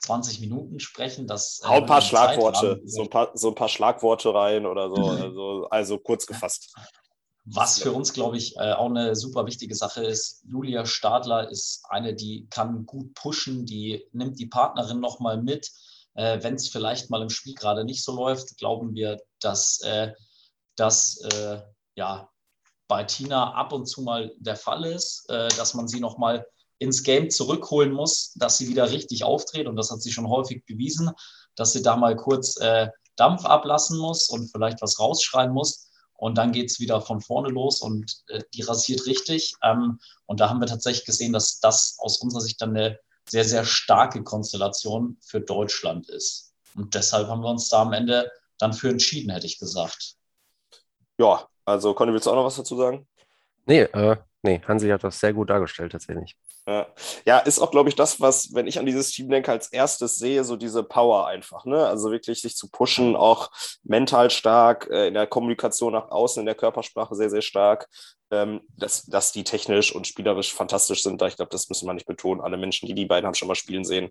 [0.00, 1.26] 20 Minuten sprechen.
[1.26, 4.88] Das, äh, Hau ein paar Schlagworte, so ein paar, so ein paar Schlagworte rein oder
[4.90, 6.74] so, also, also kurz gefasst.
[7.46, 11.84] Was für uns, glaube ich, äh, auch eine super wichtige Sache ist, Julia Stadler ist
[11.90, 15.70] eine, die kann gut pushen, die nimmt die Partnerin nochmal mit.
[16.14, 20.12] Äh, Wenn es vielleicht mal im Spiel gerade nicht so läuft, glauben wir, dass äh,
[20.76, 21.20] das
[21.94, 22.28] ja,
[22.88, 26.44] bei Tina ab und zu mal der Fall ist, dass man sie nochmal
[26.78, 29.68] ins Game zurückholen muss, dass sie wieder richtig auftritt.
[29.68, 31.12] Und das hat sie schon häufig bewiesen,
[31.54, 32.58] dass sie da mal kurz
[33.14, 35.88] Dampf ablassen muss und vielleicht was rausschreien muss.
[36.16, 39.54] Und dann geht es wieder von vorne los und äh, die rasiert richtig.
[39.62, 42.98] Ähm, und da haben wir tatsächlich gesehen, dass das aus unserer Sicht dann eine
[43.28, 46.52] sehr, sehr starke Konstellation für Deutschland ist.
[46.74, 50.16] Und deshalb haben wir uns da am Ende dann für entschieden, hätte ich gesagt.
[51.18, 53.06] Ja, also Conny, willst du auch noch was dazu sagen?
[53.66, 56.36] Nee, äh, nee, Hansi hat das sehr gut dargestellt tatsächlich.
[56.66, 56.86] Ja.
[57.26, 60.16] ja, ist auch, glaube ich, das, was, wenn ich an dieses Team denke, als erstes
[60.16, 61.66] sehe, so diese Power einfach.
[61.66, 61.86] Ne?
[61.86, 63.50] Also wirklich sich zu pushen, auch
[63.82, 67.88] mental stark, äh, in der Kommunikation nach außen, in der Körpersprache sehr, sehr stark.
[68.30, 71.92] Ähm, dass, dass die technisch und spielerisch fantastisch sind, da ich glaube, das müssen wir
[71.92, 72.40] nicht betonen.
[72.40, 74.10] Alle Menschen, die die beiden haben schon mal spielen sehen.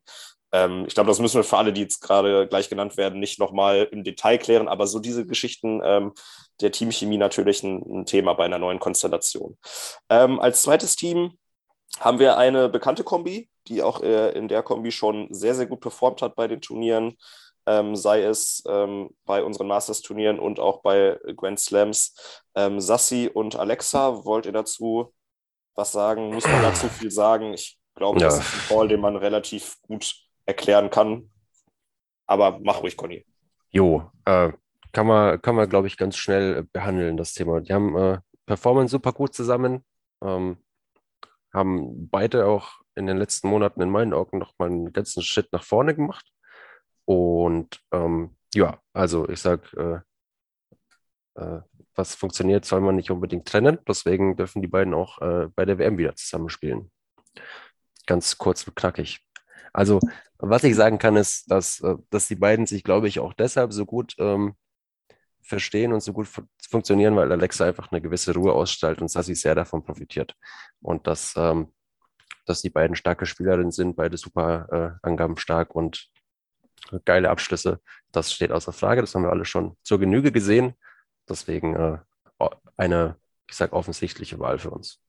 [0.51, 3.39] Ähm, ich glaube, das müssen wir für alle, die jetzt gerade gleich genannt werden, nicht
[3.39, 6.13] nochmal im Detail klären, aber so diese Geschichten ähm,
[6.61, 9.57] der Teamchemie natürlich ein, Thema bei einer neuen Konstellation.
[10.07, 11.37] Als zweites Team
[11.99, 15.79] haben wir eine bekannte Kombi, die auch äh, in der Kombi schon sehr, sehr gut
[15.79, 17.17] performt hat bei den Turnieren,
[17.65, 22.41] ähm, sei es ähm, bei unseren Masters-Turnieren und auch bei Grand Slams.
[22.55, 25.13] Ähm, Sassi und Alexa, wollt ihr dazu
[25.75, 26.33] was sagen?
[26.33, 27.53] Muss man dazu viel sagen?
[27.53, 28.27] Ich glaube, ja.
[28.27, 31.29] das ist ein Call, den man relativ gut erklären kann.
[32.25, 33.25] Aber mach ruhig, Conny.
[33.71, 34.51] Jo, äh,
[34.91, 37.61] kann man, kann man glaube ich, ganz schnell behandeln, das Thema.
[37.61, 39.83] Die haben äh, performen super gut zusammen.
[40.23, 40.57] Ähm,
[41.53, 45.63] haben beide auch in den letzten Monaten in meinen Augen nochmal einen ganzen Schritt nach
[45.63, 46.31] vorne gemacht.
[47.05, 50.03] Und ähm, ja, also ich sage,
[51.35, 51.61] äh, äh,
[51.95, 53.79] was funktioniert, soll man nicht unbedingt trennen.
[53.87, 56.91] Deswegen dürfen die beiden auch äh, bei der WM wieder zusammenspielen.
[58.05, 59.19] Ganz kurz und knackig.
[59.73, 59.99] Also,
[60.37, 63.73] was ich sagen kann, ist, dass, äh, dass die beiden sich, glaube ich, auch deshalb
[63.73, 64.55] so gut ähm,
[65.43, 69.35] verstehen und so gut fu funktionieren, weil Alexa einfach eine gewisse Ruhe ausstrahlt und Sassi
[69.35, 70.35] sehr davon profitiert.
[70.81, 71.71] Und dass, ähm,
[72.45, 76.09] dass die beiden starke Spielerinnen sind, beide super äh, Angaben stark und
[77.05, 77.79] geile Abschlüsse,
[78.11, 79.01] das steht außer Frage.
[79.01, 80.73] Das haben wir alle schon zur Genüge gesehen.
[81.29, 81.97] Deswegen äh,
[82.77, 83.17] eine,
[83.49, 84.99] ich sage, offensichtliche Wahl für uns.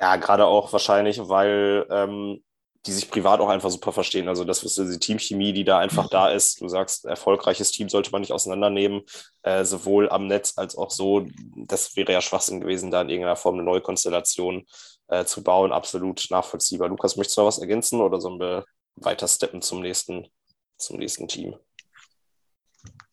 [0.00, 2.44] Ja, gerade auch wahrscheinlich, weil ähm,
[2.86, 4.28] die sich privat auch einfach super verstehen.
[4.28, 6.60] Also das ist die Teamchemie, die da einfach da ist.
[6.60, 9.02] Du sagst, erfolgreiches Team sollte man nicht auseinandernehmen,
[9.42, 11.26] äh, sowohl am Netz als auch so.
[11.56, 14.66] Das wäre ja Schwachsinn gewesen, da in irgendeiner Form eine neue Konstellation
[15.08, 15.72] äh, zu bauen.
[15.72, 16.88] Absolut nachvollziehbar.
[16.88, 18.64] Lukas, möchtest du noch was ergänzen oder sollen wir
[18.96, 20.28] weiter steppen zum nächsten,
[20.76, 21.56] zum nächsten Team?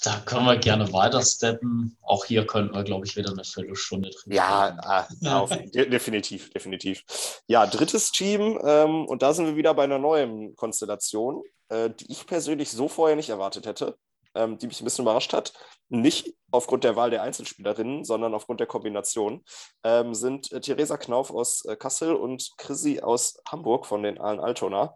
[0.03, 1.95] Da können wir gerne weiter steppen.
[2.01, 4.33] Auch hier könnten wir, glaube ich, wieder eine Viertelstunde drin.
[4.33, 7.03] Ja, auf, definitiv, definitiv.
[7.45, 8.59] Ja, drittes Team.
[8.63, 12.87] Ähm, und da sind wir wieder bei einer neuen Konstellation, äh, die ich persönlich so
[12.87, 13.95] vorher nicht erwartet hätte,
[14.33, 15.53] ähm, die mich ein bisschen überrascht hat.
[15.89, 19.43] Nicht aufgrund der Wahl der Einzelspielerinnen, sondern aufgrund der Kombination.
[19.83, 24.39] Ähm, sind äh, Theresa Knauf aus äh, Kassel und Chrissy aus Hamburg von den Aalen
[24.39, 24.95] Altona.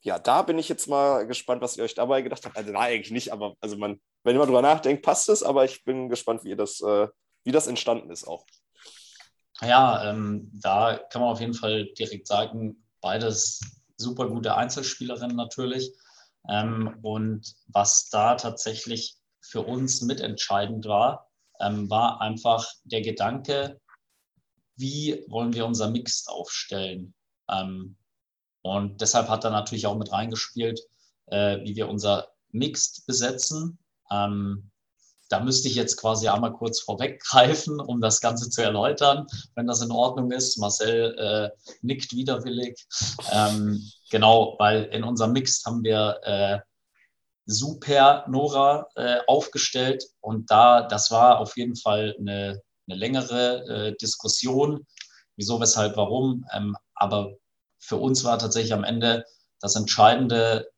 [0.00, 2.56] Ja, da bin ich jetzt mal gespannt, was ihr euch dabei gedacht habt.
[2.56, 5.64] Also, nein, eigentlich nicht, aber also man, wenn ihr mal drüber nachdenkt, passt es, aber
[5.64, 7.08] ich bin gespannt, wie das, äh,
[7.44, 8.46] wie das entstanden ist auch.
[9.60, 13.60] Ja, ähm, da kann man auf jeden Fall direkt sagen, beides
[13.96, 15.92] super gute Einzelspielerinnen natürlich.
[16.48, 21.28] Ähm, und was da tatsächlich für uns mitentscheidend war,
[21.60, 23.80] ähm, war einfach der Gedanke,
[24.76, 27.14] wie wollen wir unser Mixed aufstellen?
[27.50, 27.96] Ähm,
[28.68, 30.80] und deshalb hat er natürlich auch mit reingespielt,
[31.26, 33.78] äh, wie wir unser Mixed besetzen.
[34.10, 34.70] Ähm,
[35.28, 39.82] da müsste ich jetzt quasi einmal kurz vorweggreifen, um das Ganze zu erläutern, wenn das
[39.82, 40.56] in Ordnung ist.
[40.58, 42.86] Marcel äh, nickt widerwillig.
[43.30, 46.58] Ähm, genau, weil in unserem Mixed haben wir äh,
[47.50, 53.96] Super Nora äh, aufgestellt und da, das war auf jeden Fall eine, eine längere äh,
[53.96, 54.86] Diskussion,
[55.36, 56.44] wieso, weshalb, warum.
[56.52, 57.32] Ähm, aber
[57.78, 59.24] für uns war tatsächlich am Ende
[59.60, 60.70] das Entscheidende,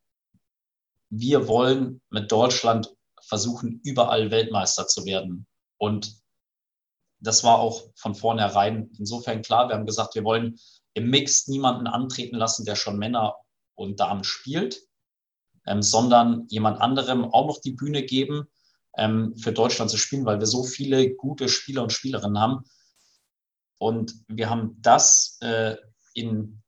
[1.11, 5.47] wir wollen mit Deutschland versuchen, überall Weltmeister zu werden.
[5.79, 6.17] Und
[7.21, 9.69] das war auch von vornherein insofern klar.
[9.69, 10.59] Wir haben gesagt, wir wollen
[10.95, 13.37] im Mix niemanden antreten lassen, der schon Männer
[13.75, 14.81] und Damen spielt,
[15.67, 18.49] ähm, sondern jemand anderem auch noch die Bühne geben,
[18.97, 22.65] ähm, für Deutschland zu spielen, weil wir so viele gute Spieler und Spielerinnen haben.
[23.79, 25.77] Und wir haben das äh,
[26.15, 26.63] in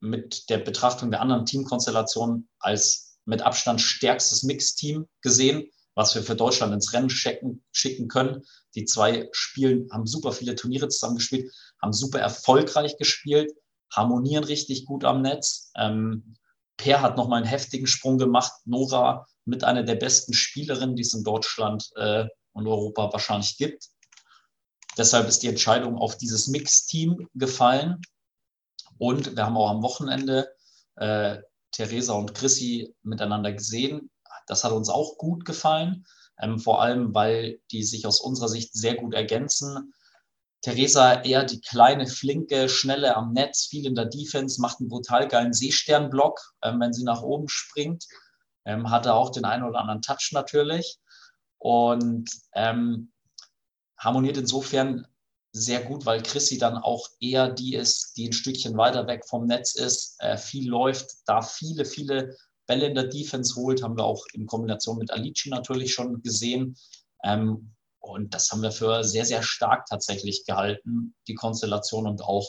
[0.00, 6.36] mit der Betrachtung der anderen Teamkonstellationen als mit Abstand stärkstes Mixteam gesehen, was wir für
[6.36, 8.42] Deutschland ins Rennen schicken, schicken können.
[8.74, 13.52] Die zwei Spielen haben super viele Turniere zusammengespielt, haben super erfolgreich gespielt,
[13.92, 15.72] harmonieren richtig gut am Netz.
[15.76, 16.36] Ähm,
[16.76, 18.52] per hat nochmal einen heftigen Sprung gemacht.
[18.64, 23.88] Nora mit einer der besten Spielerinnen, die es in Deutschland äh, und Europa wahrscheinlich gibt.
[24.96, 28.00] Deshalb ist die Entscheidung auf dieses Mix-Team gefallen.
[28.98, 30.48] Und wir haben auch am Wochenende
[30.96, 31.38] äh,
[31.72, 34.10] Theresa und Chrissy miteinander gesehen.
[34.46, 36.06] Das hat uns auch gut gefallen,
[36.40, 39.94] ähm, vor allem weil die sich aus unserer Sicht sehr gut ergänzen.
[40.62, 45.28] Theresa eher die kleine, flinke, schnelle am Netz, viel in der Defense, macht einen brutal
[45.28, 48.06] geilen Seesternblock, ähm, wenn sie nach oben springt.
[48.64, 50.98] Ähm, hatte auch den einen oder anderen Touch natürlich.
[51.58, 53.12] Und ähm,
[53.96, 55.06] harmoniert insofern
[55.64, 59.46] sehr gut, weil Chrissy dann auch eher die ist, die ein Stückchen weiter weg vom
[59.46, 64.04] Netz ist, äh, viel läuft, da viele, viele Bälle in der Defense holt, haben wir
[64.04, 66.76] auch in Kombination mit Alici natürlich schon gesehen.
[67.24, 72.06] Ähm, und das haben wir für sehr, sehr stark tatsächlich gehalten, die Konstellation.
[72.06, 72.48] Und auch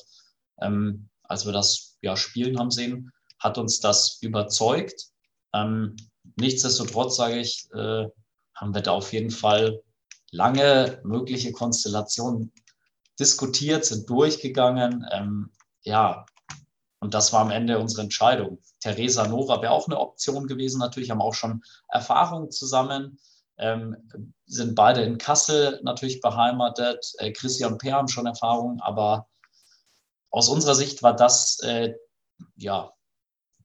[0.62, 5.08] ähm, als wir das ja spielen haben sehen, hat uns das überzeugt.
[5.54, 5.96] Ähm,
[6.36, 8.08] nichtsdestotrotz sage ich, äh,
[8.56, 9.82] haben wir da auf jeden Fall
[10.32, 12.52] lange mögliche Konstellationen
[13.20, 15.06] diskutiert, sind durchgegangen.
[15.12, 15.52] Ähm,
[15.84, 16.26] ja,
[17.00, 18.62] und das war am Ende unsere Entscheidung.
[18.80, 20.80] Theresa Nora wäre auch eine Option gewesen.
[20.80, 23.20] Natürlich haben auch schon Erfahrungen zusammen.
[23.58, 24.10] Ähm,
[24.46, 27.14] sind beide in Kassel natürlich beheimatet.
[27.18, 29.28] Äh, Christian Peer haben schon Erfahrungen, aber
[30.30, 31.94] aus unserer Sicht war das äh,
[32.56, 32.94] ja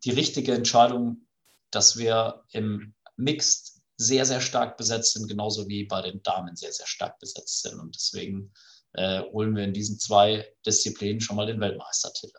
[0.04, 1.26] die richtige Entscheidung,
[1.70, 6.72] dass wir im Mixed sehr, sehr stark besetzt sind, genauso wie bei den Damen sehr,
[6.72, 7.78] sehr stark besetzt sind.
[7.78, 8.52] Und deswegen
[8.94, 12.38] äh, holen wir in diesen zwei Disziplinen schon mal den Weltmeistertitel.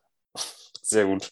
[0.82, 1.30] Sehr gut.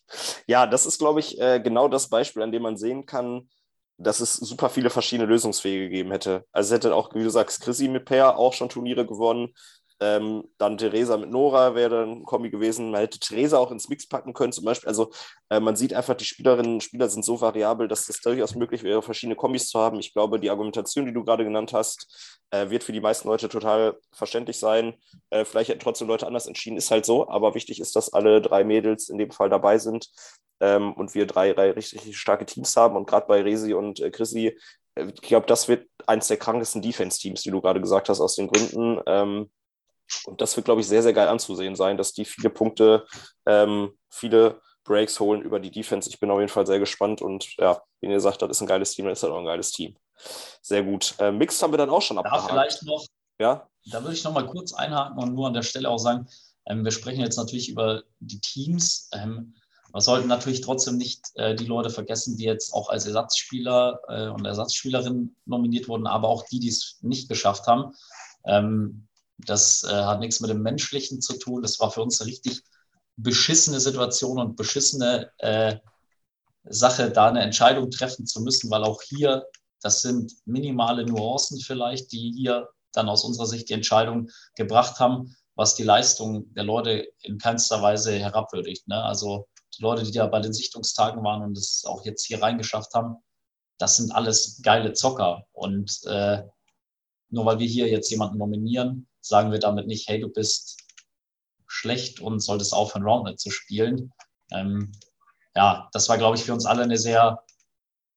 [0.48, 3.50] Ja, das ist, glaube ich, äh, genau das Beispiel, an dem man sehen kann,
[3.98, 6.46] dass es super viele verschiedene Lösungswege gegeben hätte.
[6.52, 9.54] Also es hätte auch, wie du sagst, Chrissy mit Per auch schon Turniere gewonnen.
[10.00, 12.92] Ähm, dann Theresa mit Nora wäre dann ein Kombi gewesen.
[12.92, 14.88] Man hätte Theresa auch ins Mix packen können, zum Beispiel.
[14.88, 15.12] Also
[15.50, 18.84] äh, man sieht einfach, die Spielerinnen und Spieler sind so variabel, dass es durchaus möglich
[18.84, 20.00] wäre, verschiedene Kombis zu haben.
[20.00, 23.50] Ich glaube, die Argumentation, die du gerade genannt hast, äh, wird für die meisten Leute
[23.50, 24.94] total verständlich sein.
[25.30, 27.28] Äh, vielleicht hätten trotzdem Leute anders entschieden, ist halt so.
[27.30, 30.10] Aber wichtig ist, dass alle drei Mädels in dem Fall dabei sind
[30.60, 32.96] ähm, und wir drei, drei richtig, richtig, starke Teams haben.
[32.96, 34.58] Und gerade bei Resi und äh, Chrissy,
[34.96, 38.36] äh, ich glaube, das wird eines der krankesten Defense-Teams, wie du gerade gesagt hast, aus
[38.36, 39.02] den Gründen.
[39.06, 39.50] Ähm,
[40.26, 43.06] und das wird, glaube ich, sehr, sehr geil anzusehen sein, dass die viele Punkte,
[43.46, 46.10] ähm, viele Breaks holen über die Defense.
[46.10, 48.68] Ich bin auf jeden Fall sehr gespannt und ja, wie ihr sagt, das ist ein
[48.68, 49.96] geiles Team, das ist halt auch ein geiles Team.
[50.62, 51.16] Sehr gut.
[51.20, 52.50] Äh, Mixed haben wir dann auch schon abgehakt.
[52.50, 53.06] Da vielleicht noch,
[53.40, 53.68] ja?
[53.86, 56.28] da würde ich noch mal kurz einhaken und nur an der Stelle auch sagen,
[56.66, 59.10] ähm, wir sprechen jetzt natürlich über die Teams.
[59.14, 59.56] Ähm,
[59.94, 64.28] wir sollten natürlich trotzdem nicht äh, die Leute vergessen, die jetzt auch als Ersatzspieler äh,
[64.30, 67.94] und Ersatzspielerin nominiert wurden, aber auch die, die es nicht geschafft haben.
[68.46, 69.08] Ähm,
[69.46, 71.62] das äh, hat nichts mit dem Menschlichen zu tun.
[71.62, 72.62] Das war für uns eine richtig
[73.18, 75.78] beschissene Situation und beschissene äh,
[76.66, 79.46] Sache, da eine Entscheidung treffen zu müssen, weil auch hier,
[79.82, 85.36] das sind minimale Nuancen vielleicht, die hier dann aus unserer Sicht die Entscheidung gebracht haben,
[85.56, 88.88] was die Leistung der Leute in keinster Weise herabwürdigt.
[88.88, 89.04] Ne?
[89.04, 92.94] Also die Leute, die da bei den Sichtungstagen waren und es auch jetzt hier reingeschafft
[92.94, 93.18] haben,
[93.78, 95.46] das sind alles geile Zocker.
[95.52, 96.44] Und äh,
[97.34, 100.78] nur weil wir hier jetzt jemanden nominieren, sagen wir damit nicht, hey, du bist
[101.68, 104.14] schlecht und solltest aufhören, Roundnet zu spielen.
[104.52, 104.92] Ähm,
[105.56, 107.44] ja, das war, glaube ich, für uns alle eine sehr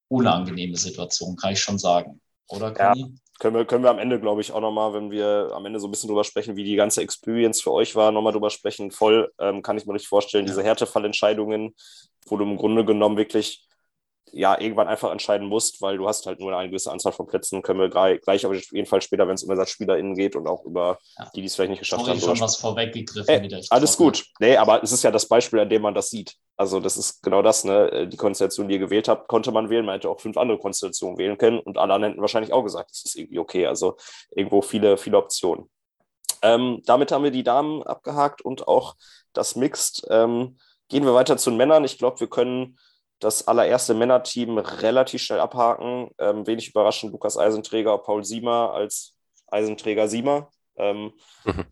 [0.09, 2.21] unangenehme Situation, kann ich schon sagen.
[2.49, 3.01] Oder, Conny?
[3.01, 3.09] Ja,
[3.39, 5.89] können wir, können wir am Ende, glaube ich, auch nochmal, wenn wir am Ende so
[5.89, 8.91] ein bisschen drüber sprechen, wie die ganze Experience für euch war, nochmal drüber sprechen.
[8.91, 10.53] Voll ähm, kann ich mir richtig vorstellen, ja.
[10.53, 11.75] diese Härtefallentscheidungen,
[12.27, 13.66] wo du im Grunde genommen wirklich
[14.33, 17.62] ja, irgendwann einfach entscheiden musst, weil du hast halt nur eine gewisse Anzahl von Plätzen,
[17.62, 20.64] können wir gleich, gleich auf jeden Fall später, wenn es um ErsatzspielerInnen geht und auch
[20.64, 21.31] über ja.
[21.35, 22.27] die, die es vielleicht nicht geschafft Sorry, haben.
[22.27, 23.51] schon was vorweggegriffen.
[23.51, 24.24] Äh, alles gut.
[24.41, 26.35] Nee, aber es ist ja das Beispiel, an dem man das sieht.
[26.57, 28.09] Also das ist genau das, ne?
[28.09, 29.85] Die Konstellation, die ihr gewählt habt, konnte man wählen.
[29.85, 32.91] Man hätte auch fünf andere Konstellationen wählen können und alle anderen hätten wahrscheinlich auch gesagt,
[32.91, 33.66] das ist irgendwie okay.
[33.66, 33.97] Also
[34.35, 35.70] irgendwo viele, viele Optionen.
[36.43, 38.97] Ähm, damit haben wir die Damen abgehakt und auch
[39.33, 40.07] das Mixed.
[40.11, 40.59] Ähm,
[40.89, 41.85] gehen wir weiter zu den Männern.
[41.85, 42.79] Ich glaube, wir können
[43.19, 46.11] das allererste Männerteam relativ schnell abhaken.
[46.19, 49.17] Ähm, wenig überraschend, Lukas Eisenträger, Paul Siemer als
[49.49, 50.51] Eisenträger Siemer.
[50.77, 51.12] Ähm,
[51.45, 51.64] mhm.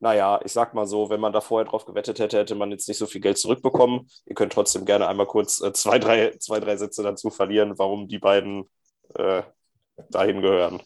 [0.00, 2.86] Naja, ich sag mal so, wenn man da vorher drauf gewettet hätte, hätte man jetzt
[2.88, 4.08] nicht so viel Geld zurückbekommen.
[4.26, 8.06] Ihr könnt trotzdem gerne einmal kurz äh, zwei, drei, zwei, drei Sätze dazu verlieren, warum
[8.06, 8.70] die beiden
[9.14, 9.42] äh,
[10.10, 10.82] dahin gehören.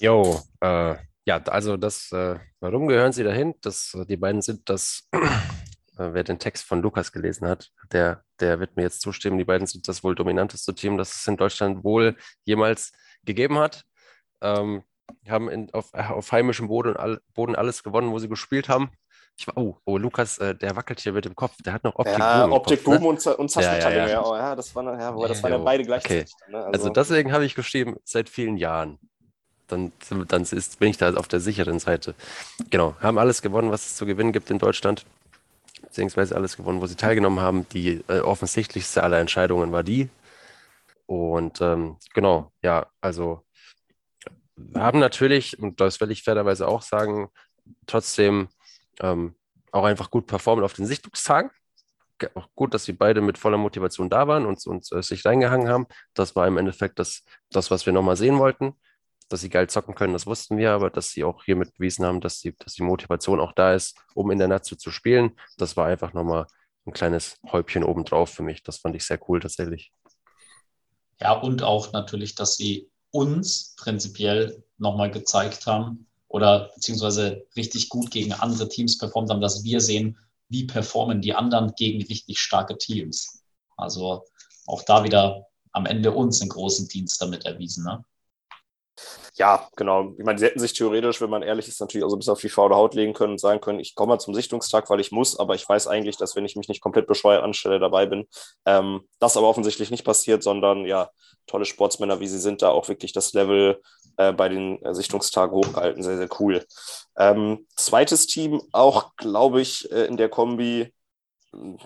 [0.00, 0.96] Jo, äh,
[1.26, 3.54] ja, also das, äh, warum gehören sie dahin?
[3.60, 5.08] Das, die beiden sind das
[5.96, 9.38] wer den Text von Lukas gelesen hat, der, der wird mir jetzt zustimmen.
[9.38, 12.92] Die beiden sind das wohl dominanteste Team, das es in Deutschland wohl jemals
[13.24, 13.84] gegeben hat.
[14.40, 14.82] Ähm,
[15.28, 18.90] haben in, auf, auf heimischem Boden, all, Boden alles gewonnen, wo sie gespielt haben.
[19.36, 21.56] Ich oh, oh, Lukas, äh, der wackelt hier mit dem Kopf.
[21.64, 22.52] Der hat noch Optik ja, Boom.
[22.52, 23.08] Optik Boom ne?
[23.08, 23.98] und, und Zaschentalling.
[23.98, 24.24] Ja, ja, ja.
[24.24, 26.32] Oh, ja, das waren ja, das waren ja beide gleichzeitig.
[26.42, 26.52] Okay.
[26.52, 26.58] Ne?
[26.58, 28.98] Also, also, deswegen habe ich geschrieben, seit vielen Jahren.
[29.66, 29.92] Dann,
[30.28, 32.14] dann ist, bin ich da auf der sicheren Seite.
[32.70, 35.06] Genau, haben alles gewonnen, was es zu gewinnen gibt in Deutschland
[35.94, 37.68] beziehungsweise alles gewonnen, wo sie teilgenommen haben.
[37.68, 40.10] Die äh, offensichtlichste aller Entscheidungen war die.
[41.06, 43.44] Und ähm, genau, ja, also
[44.74, 47.28] haben natürlich, und das will ich fairerweise auch sagen,
[47.86, 48.48] trotzdem
[49.00, 49.36] ähm,
[49.70, 51.52] auch einfach gut performt auf den Sichtungstagen.
[52.34, 55.68] Auch gut, dass sie beide mit voller Motivation da waren und, und äh, sich reingehangen
[55.68, 55.86] haben.
[56.14, 58.74] Das war im Endeffekt das, das was wir nochmal sehen wollten
[59.28, 62.20] dass sie geil zocken können, das wussten wir, aber dass sie auch hiermit bewiesen haben,
[62.20, 65.76] dass, sie, dass die Motivation auch da ist, um in der Nazi zu spielen, das
[65.76, 66.46] war einfach nochmal
[66.86, 68.62] ein kleines Häubchen obendrauf für mich.
[68.62, 69.92] Das fand ich sehr cool tatsächlich.
[71.20, 78.10] Ja, und auch natürlich, dass sie uns prinzipiell nochmal gezeigt haben oder beziehungsweise richtig gut
[78.10, 80.18] gegen andere Teams performt haben, dass wir sehen,
[80.48, 83.42] wie performen die anderen gegen richtig starke Teams.
[83.76, 84.24] Also
[84.66, 87.84] auch da wieder am Ende uns einen großen Dienst damit erwiesen.
[87.84, 88.04] Ne?
[89.36, 90.14] Ja, genau.
[90.16, 92.34] Ich meine, sie hätten sich theoretisch, wenn man ehrlich ist, natürlich auch so ein bisschen
[92.34, 95.00] auf die faule Haut legen können und sagen können, ich komme mal zum Sichtungstag, weil
[95.00, 98.06] ich muss, aber ich weiß eigentlich, dass wenn ich mich nicht komplett bescheuert anstelle, dabei
[98.06, 98.28] bin.
[98.64, 101.10] Ähm, das aber offensichtlich nicht passiert, sondern ja,
[101.48, 103.80] tolle Sportsmänner, wie sie sind, da auch wirklich das Level
[104.18, 106.04] äh, bei den äh, Sichtungstagen hochgehalten.
[106.04, 106.64] Sehr, sehr cool.
[107.18, 110.92] Ähm, zweites Team, auch, glaube ich, äh, in der Kombi,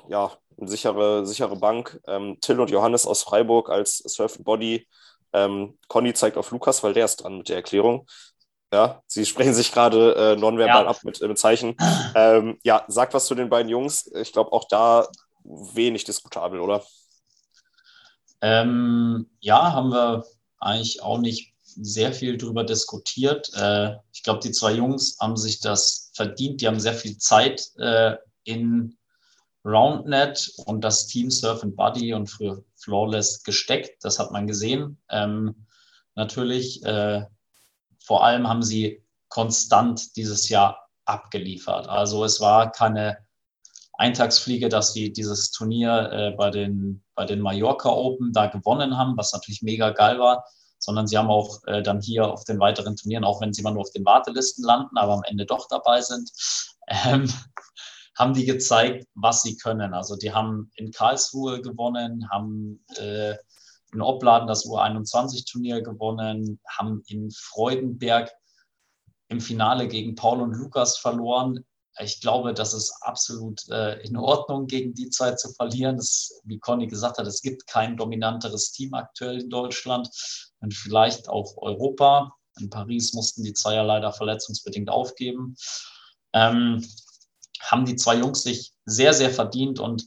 [0.08, 2.00] ja, eine sichere, sichere Bank.
[2.06, 4.86] Ähm, Till und Johannes aus Freiburg als Surf Body
[5.32, 8.06] ähm, Conny zeigt auf Lukas, weil der ist dran mit der Erklärung.
[8.72, 10.88] Ja, sie sprechen sich gerade äh, nonverbal ja.
[10.88, 11.76] ab mit, äh, mit Zeichen.
[12.14, 14.10] Ähm, ja, sag was zu den beiden Jungs.
[14.14, 15.08] Ich glaube, auch da
[15.44, 16.84] wenig diskutabel, oder?
[18.40, 20.24] Ähm, ja, haben wir
[20.60, 23.50] eigentlich auch nicht sehr viel drüber diskutiert.
[23.54, 26.60] Äh, ich glaube, die zwei Jungs haben sich das verdient.
[26.60, 28.97] Die haben sehr viel Zeit äh, in
[29.64, 34.04] RoundNet und das Team Surf and Buddy und für Flawless gesteckt.
[34.04, 35.00] Das hat man gesehen.
[35.10, 35.66] Ähm,
[36.14, 37.24] natürlich, äh,
[37.98, 41.88] vor allem haben sie konstant dieses Jahr abgeliefert.
[41.88, 43.18] Also es war keine
[43.94, 49.16] Eintagsfliege, dass sie dieses Turnier äh, bei, den, bei den Mallorca Open da gewonnen haben,
[49.16, 50.44] was natürlich mega geil war,
[50.78, 53.72] sondern sie haben auch äh, dann hier auf den weiteren Turnieren, auch wenn sie mal
[53.72, 56.30] nur auf den Wartelisten landen, aber am Ende doch dabei sind,
[56.86, 57.28] ähm,
[58.18, 59.94] haben die gezeigt, was sie können.
[59.94, 63.36] Also die haben in Karlsruhe gewonnen, haben äh,
[63.92, 68.30] in Opladen das U21-Turnier gewonnen, haben in Freudenberg
[69.28, 71.64] im Finale gegen Paul und Lukas verloren.
[72.00, 75.96] Ich glaube, das ist absolut äh, in Ordnung, gegen die Zeit zu verlieren.
[75.96, 80.08] Das, wie Conny gesagt hat, es gibt kein dominanteres Team aktuell in Deutschland
[80.60, 82.32] und vielleicht auch Europa.
[82.60, 85.56] In Paris mussten die Zweier leider verletzungsbedingt aufgeben.
[86.32, 86.84] Ähm,
[87.62, 89.80] haben die zwei Jungs sich sehr, sehr verdient.
[89.80, 90.06] Und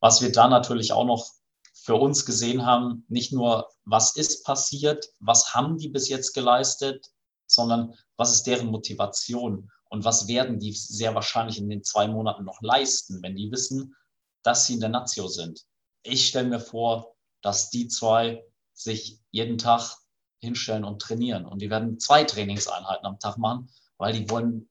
[0.00, 1.26] was wir da natürlich auch noch
[1.74, 7.06] für uns gesehen haben, nicht nur, was ist passiert, was haben die bis jetzt geleistet,
[7.46, 12.44] sondern was ist deren Motivation und was werden die sehr wahrscheinlich in den zwei Monaten
[12.44, 13.94] noch leisten, wenn die wissen,
[14.42, 15.64] dass sie in der Nazio sind.
[16.02, 19.96] Ich stelle mir vor, dass die zwei sich jeden Tag
[20.38, 21.46] hinstellen und trainieren.
[21.46, 24.68] Und die werden zwei Trainingseinheiten am Tag machen, weil die wollen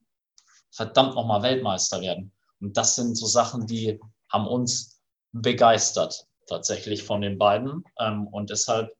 [0.71, 2.31] verdammt nochmal Weltmeister werden.
[2.59, 3.99] Und das sind so Sachen, die
[4.29, 5.01] haben uns
[5.31, 7.83] begeistert tatsächlich von den beiden.
[7.99, 8.91] Ähm, und deshalb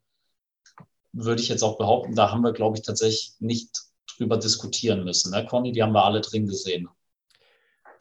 [1.13, 3.69] würde ich jetzt auch behaupten, da haben wir, glaube ich, tatsächlich nicht
[4.17, 5.31] drüber diskutieren müssen.
[5.31, 6.87] Ne, Conny, die haben wir alle drin gesehen.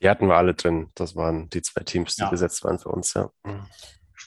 [0.01, 0.91] Die hatten wir alle drin.
[0.95, 2.31] Das waren die zwei Teams, die ja.
[2.31, 3.31] gesetzt waren für uns, ja.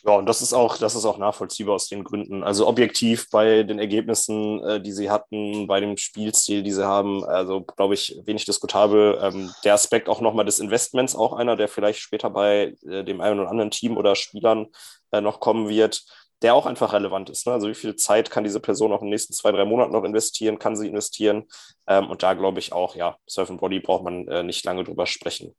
[0.05, 2.43] Ja, und das ist auch, das ist auch nachvollziehbar aus den Gründen.
[2.43, 7.23] Also objektiv bei den Ergebnissen, äh, die sie hatten, bei dem Spielstil, die sie haben,
[7.23, 9.17] also glaube ich, wenig diskutabel.
[9.21, 13.21] Ähm, der Aspekt auch nochmal des Investments, auch einer, der vielleicht später bei äh, dem
[13.21, 14.67] einen oder anderen Team oder Spielern
[15.11, 16.03] äh, noch kommen wird,
[16.41, 17.47] der auch einfach relevant ist.
[17.47, 17.53] Ne?
[17.53, 20.03] Also wie viel Zeit kann diese Person auch in den nächsten zwei, drei Monaten noch
[20.03, 21.45] investieren, kann sie investieren?
[21.87, 24.83] Ähm, und da glaube ich auch, ja, Surf and Body braucht man äh, nicht lange
[24.83, 25.55] drüber sprechen.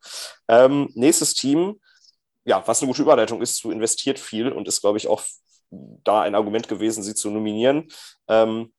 [0.49, 1.81] Ähm, nächstes Team
[2.45, 5.23] ja, was eine gute Überleitung ist, zu investiert viel und ist, glaube ich, auch
[5.71, 7.89] da ein Argument gewesen, sie zu nominieren.
[8.29, 8.73] Ähm,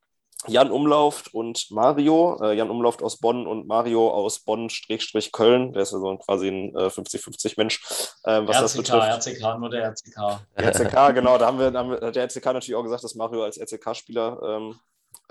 [0.47, 5.91] Jan Umlauft und Mario, äh, Jan Umlauft aus Bonn und Mario aus Bonn-Köln, der ist
[5.91, 7.81] ja so quasi ein äh, 50-50-Mensch,
[8.25, 9.27] äh, was RCK, das betrifft.
[9.27, 10.41] RCK, nur der RCK.
[10.55, 13.15] RCK, genau, da haben wir, da haben wir, hat der RCK natürlich auch gesagt, dass
[13.15, 14.79] Mario als RCK-Spieler ähm,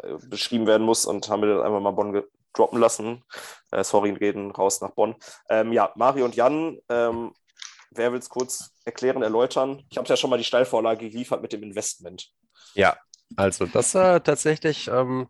[0.02, 2.22] äh, beschrieben werden muss und haben wir dann einfach mal Bonn
[2.52, 3.22] droppen lassen.
[3.70, 5.14] Äh, sorry, reden raus nach Bonn.
[5.48, 7.32] Ähm, ja, Mario und Jan ähm,
[7.94, 9.82] Wer will es kurz erklären, erläutern?
[9.90, 12.30] Ich habe ja schon mal die Steilvorlage geliefert mit dem Investment.
[12.74, 12.96] Ja,
[13.36, 15.28] also das war tatsächlich ähm,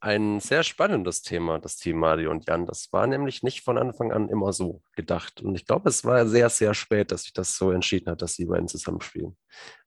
[0.00, 2.66] ein sehr spannendes Thema, das Team Mario und Jan.
[2.66, 5.40] Das war nämlich nicht von Anfang an immer so gedacht.
[5.40, 8.34] Und ich glaube, es war sehr, sehr spät, dass sich das so entschieden hat, dass
[8.34, 9.36] die beiden zusammenspielen.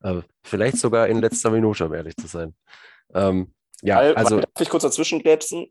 [0.01, 2.55] Äh, vielleicht sogar in letzter Minute, um ehrlich zu sein.
[3.13, 4.39] Ähm, ja, weil, also.
[4.39, 5.68] Darf ich kurz dazwischen grätschen?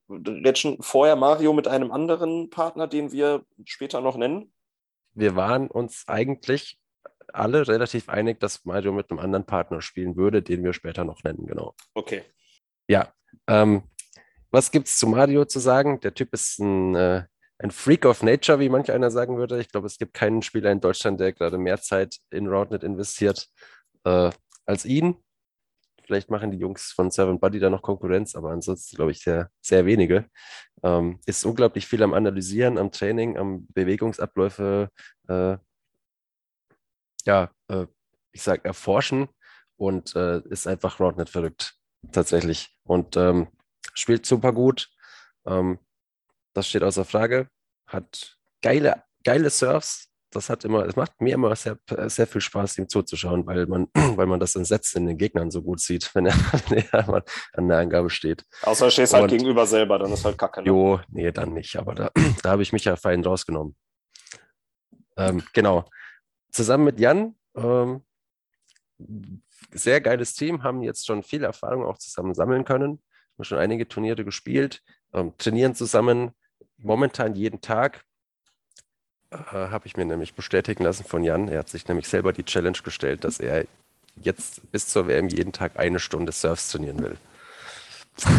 [0.80, 4.52] Vorher Mario mit einem anderen Partner, den wir später noch nennen?
[5.14, 6.78] Wir waren uns eigentlich
[7.32, 11.22] alle relativ einig, dass Mario mit einem anderen Partner spielen würde, den wir später noch
[11.24, 11.74] nennen, genau.
[11.94, 12.22] Okay.
[12.88, 13.12] Ja.
[13.48, 13.82] Ähm,
[14.50, 16.00] was gibt es zu Mario zu sagen?
[16.00, 17.24] Der Typ ist ein, äh,
[17.58, 19.60] ein Freak of Nature, wie manch einer sagen würde.
[19.60, 23.48] Ich glaube, es gibt keinen Spieler in Deutschland, der gerade mehr Zeit in Roundnet investiert
[24.04, 24.30] äh,
[24.66, 25.16] als ihn.
[26.04, 29.50] Vielleicht machen die Jungs von Seven Buddy da noch Konkurrenz, aber ansonsten glaube ich sehr,
[29.60, 30.26] sehr wenige.
[30.82, 34.90] Ähm, ist unglaublich viel am Analysieren, am Training, am Bewegungsabläufe,
[35.28, 35.56] äh,
[37.26, 37.86] ja, äh,
[38.32, 39.28] ich sage erforschen
[39.76, 41.74] und äh, ist einfach Roundnet verrückt,
[42.12, 42.76] tatsächlich.
[42.84, 43.48] Und ähm,
[43.94, 44.90] spielt super gut.
[45.46, 45.78] Ähm,
[46.52, 47.48] das steht außer Frage.
[47.86, 52.78] Hat geile, geile Surfs, das hat immer, es macht mir immer sehr, sehr viel Spaß,
[52.78, 56.26] ihm zuzuschauen, weil man, weil man das Entsetzen in den Gegnern so gut sieht, wenn
[56.26, 56.34] er,
[56.68, 58.44] wenn er an der Angabe steht.
[58.62, 60.62] Außer stehst halt gegenüber selber, dann ist halt kacke.
[60.62, 60.68] Ne?
[60.68, 62.10] Jo, nee, dann nicht, aber da,
[62.42, 63.76] da habe ich mich ja fein rausgenommen.
[65.16, 65.84] Ähm, genau.
[66.50, 68.02] Zusammen mit Jan, ähm,
[69.72, 73.02] sehr geiles Team, haben jetzt schon viel Erfahrung auch zusammen sammeln können,
[73.36, 74.82] haben schon einige Turniere gespielt,
[75.12, 76.32] ähm, trainieren zusammen,
[76.76, 78.04] momentan jeden Tag
[79.52, 81.48] äh, habe ich mir nämlich bestätigen lassen von Jan.
[81.48, 83.64] Er hat sich nämlich selber die Challenge gestellt, dass er
[84.16, 87.16] jetzt bis zur WM jeden Tag eine Stunde Surfs trainieren will.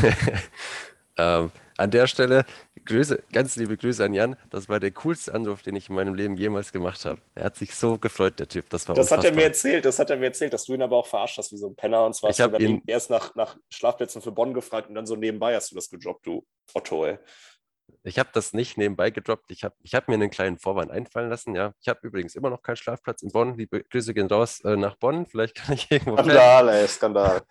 [1.18, 2.46] ähm, an der Stelle
[2.86, 4.38] Grüße, ganz liebe Grüße an Jan.
[4.52, 7.20] Das war der coolste Anruf, den ich in meinem Leben jemals gemacht habe.
[7.34, 8.70] Er hat sich so gefreut, der Typ.
[8.70, 9.32] Das war Das unfassbar.
[9.32, 9.86] hat er mir erzählt.
[9.86, 11.76] Das hat er mir erzählt, dass du ihn aber auch verarscht hast wie so ein
[11.76, 12.06] Penner.
[12.06, 15.08] Und zwar ich hast du ihn erst nach, nach Schlafplätzen für Bonn gefragt und dann
[15.08, 17.18] so nebenbei hast du das gedroppt, du Otto, ey.
[18.04, 19.50] Ich habe das nicht nebenbei gedroppt.
[19.50, 21.56] Ich habe ich hab mir einen kleinen Vorwand einfallen lassen.
[21.56, 23.58] Ja, ich habe übrigens immer noch keinen Schlafplatz in Bonn.
[23.58, 25.26] Liebe Grüße gehen raus äh, nach Bonn.
[25.26, 26.16] Vielleicht kann ich irgendwo.
[26.16, 27.42] Skandal, ey, Skandal.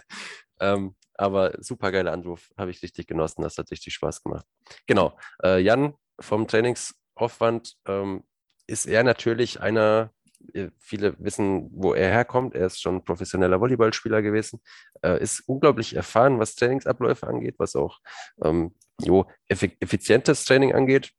[0.60, 2.50] ähm, aber super geiler Anruf.
[2.58, 3.42] Habe ich richtig genossen.
[3.42, 4.46] Das hat richtig Spaß gemacht.
[4.86, 5.16] Genau.
[5.42, 8.24] Äh, Jan vom Trainingsaufwand ähm,
[8.66, 10.10] ist er natürlich einer.
[10.52, 12.54] Äh, viele wissen, wo er herkommt.
[12.54, 14.60] Er ist schon professioneller Volleyballspieler gewesen.
[15.02, 18.00] Äh, ist unglaublich erfahren, was Trainingsabläufe angeht, was auch
[18.42, 21.12] ähm, jo, effizientes Training angeht.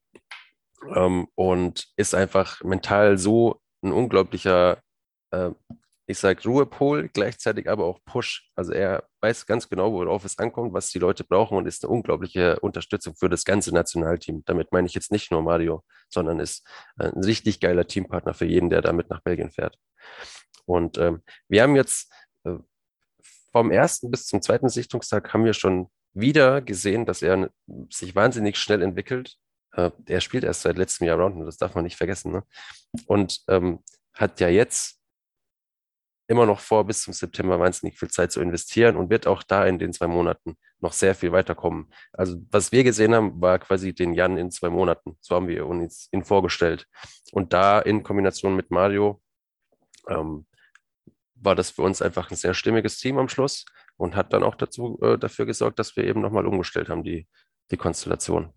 [0.96, 4.80] ähm, und ist einfach mental so ein unglaublicher,
[5.32, 5.52] äh,
[6.08, 8.52] ich sage Ruhepol, gleichzeitig aber auch Push.
[8.56, 11.92] Also er weiß ganz genau, worauf es ankommt, was die Leute brauchen und ist eine
[11.94, 14.44] unglaubliche Unterstützung für das ganze Nationalteam.
[14.46, 16.68] Damit meine ich jetzt nicht nur Mario, sondern ist
[16.98, 19.78] ein richtig geiler Teampartner für jeden, der damit nach Belgien fährt.
[20.66, 22.12] Und ähm, wir haben jetzt
[22.44, 22.58] äh,
[23.52, 27.52] vom ersten bis zum zweiten Sichtungstag haben wir schon wieder gesehen, dass er
[27.90, 29.38] sich wahnsinnig schnell entwickelt.
[29.74, 32.32] Äh, er spielt erst seit letztem Jahr Round, das darf man nicht vergessen.
[32.32, 32.44] Ne?
[33.06, 35.00] Und ähm, hat ja jetzt
[36.28, 39.66] immer noch vor, bis zum September wahnsinnig viel Zeit zu investieren und wird auch da
[39.66, 41.92] in den zwei Monaten noch sehr viel weiterkommen.
[42.14, 45.18] Also was wir gesehen haben, war quasi den Jan in zwei Monaten.
[45.22, 45.68] So haben wir
[46.12, 46.88] ihn vorgestellt.
[47.32, 49.22] Und da in Kombination mit Mario
[50.08, 50.48] ähm,
[51.36, 53.66] war das für uns einfach ein sehr stimmiges Team am Schluss
[53.98, 57.28] und hat dann auch dazu, äh, dafür gesorgt, dass wir eben nochmal umgestellt haben, die,
[57.72, 58.54] die Konstellation.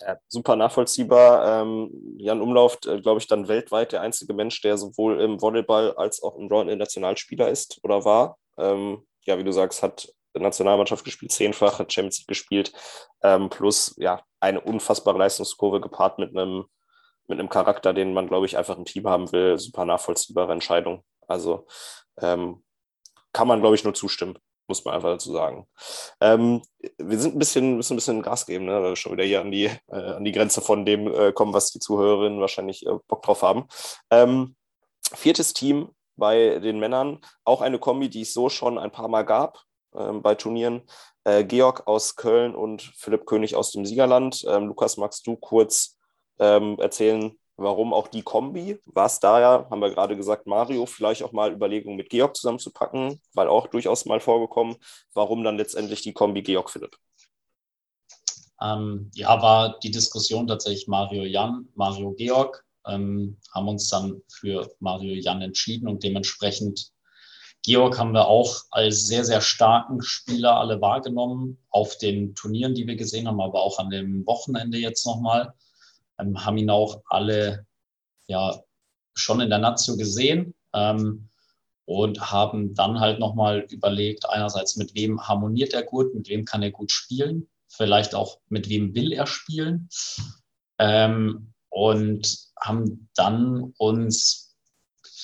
[0.00, 1.62] Ja, super nachvollziehbar.
[1.62, 5.94] Ähm, Jan Umlauf, äh, glaube ich, dann weltweit der einzige Mensch, der sowohl im Volleyball
[5.96, 8.36] als auch im Round Nationalspieler ist oder war.
[8.58, 12.72] Ähm, ja, wie du sagst, hat Nationalmannschaft gespielt, zehnfach, hat Champions League gespielt,
[13.22, 16.64] ähm, plus ja, eine unfassbare Leistungskurve gepaart mit einem,
[17.28, 19.58] mit einem Charakter, den man, glaube ich, einfach im Team haben will.
[19.58, 21.04] Super nachvollziehbare Entscheidung.
[21.28, 21.66] Also
[22.20, 22.62] ähm,
[23.32, 24.38] kann man, glaube ich, nur zustimmen
[24.72, 25.66] muss man einfach dazu sagen.
[26.20, 26.62] Ähm,
[26.96, 28.82] wir sind ein bisschen, müssen ein bisschen Gas geben, ne?
[28.82, 31.52] weil wir schon wieder hier an die, äh, an die Grenze von dem äh, kommen,
[31.52, 33.66] was die Zuhörerinnen wahrscheinlich äh, Bock drauf haben.
[34.10, 34.56] Ähm,
[35.14, 39.24] viertes Team bei den Männern, auch eine Kombi, die es so schon ein paar Mal
[39.24, 39.60] gab
[39.94, 40.82] ähm, bei Turnieren.
[41.24, 44.44] Äh, Georg aus Köln und Philipp König aus dem Siegerland.
[44.48, 45.98] Ähm, Lukas, magst du kurz
[46.38, 48.78] ähm, erzählen, Warum auch die Kombi?
[48.86, 52.36] War es da ja, haben wir gerade gesagt, Mario, vielleicht auch mal Überlegungen mit Georg
[52.36, 54.76] zusammenzupacken, weil auch durchaus mal vorgekommen.
[55.14, 56.96] Warum dann letztendlich die Kombi Georg-Philipp?
[58.60, 62.64] Ähm, ja, war die Diskussion tatsächlich Mario Jan, Mario Georg.
[62.86, 66.92] Ähm, haben uns dann für Mario Jan entschieden und dementsprechend
[67.64, 72.88] Georg haben wir auch als sehr, sehr starken Spieler alle wahrgenommen auf den Turnieren, die
[72.88, 75.54] wir gesehen haben, aber auch an dem Wochenende jetzt nochmal
[76.22, 77.66] ähm, haben ihn auch alle
[78.28, 78.62] ja
[79.14, 81.28] schon in der Nazio gesehen ähm,
[81.84, 86.62] und haben dann halt nochmal überlegt, einerseits mit wem harmoniert er gut, mit wem kann
[86.62, 89.88] er gut spielen, vielleicht auch mit wem will er spielen.
[90.78, 94.54] Ähm, und haben dann uns,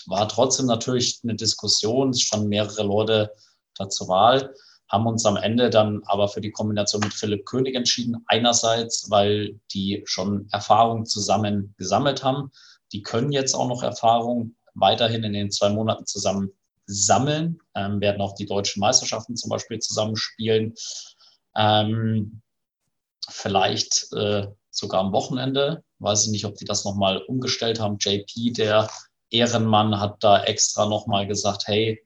[0.07, 3.33] war trotzdem natürlich eine Diskussion, standen mehrere Leute
[3.75, 4.55] da zur Wahl,
[4.89, 8.25] haben uns am Ende dann aber für die Kombination mit Philipp König entschieden.
[8.27, 12.51] Einerseits, weil die schon Erfahrung zusammen gesammelt haben.
[12.93, 16.51] Die können jetzt auch noch Erfahrung weiterhin in den zwei Monaten zusammen
[16.87, 20.75] sammeln, ähm, werden auch die deutschen Meisterschaften zum Beispiel zusammenspielen.
[21.55, 22.41] Ähm,
[23.29, 25.85] vielleicht äh, sogar am Wochenende.
[25.99, 27.99] Weiß ich nicht, ob die das nochmal umgestellt haben.
[27.99, 28.89] JP, der
[29.31, 32.01] Ehrenmann, hat da extra nochmal gesagt, hey,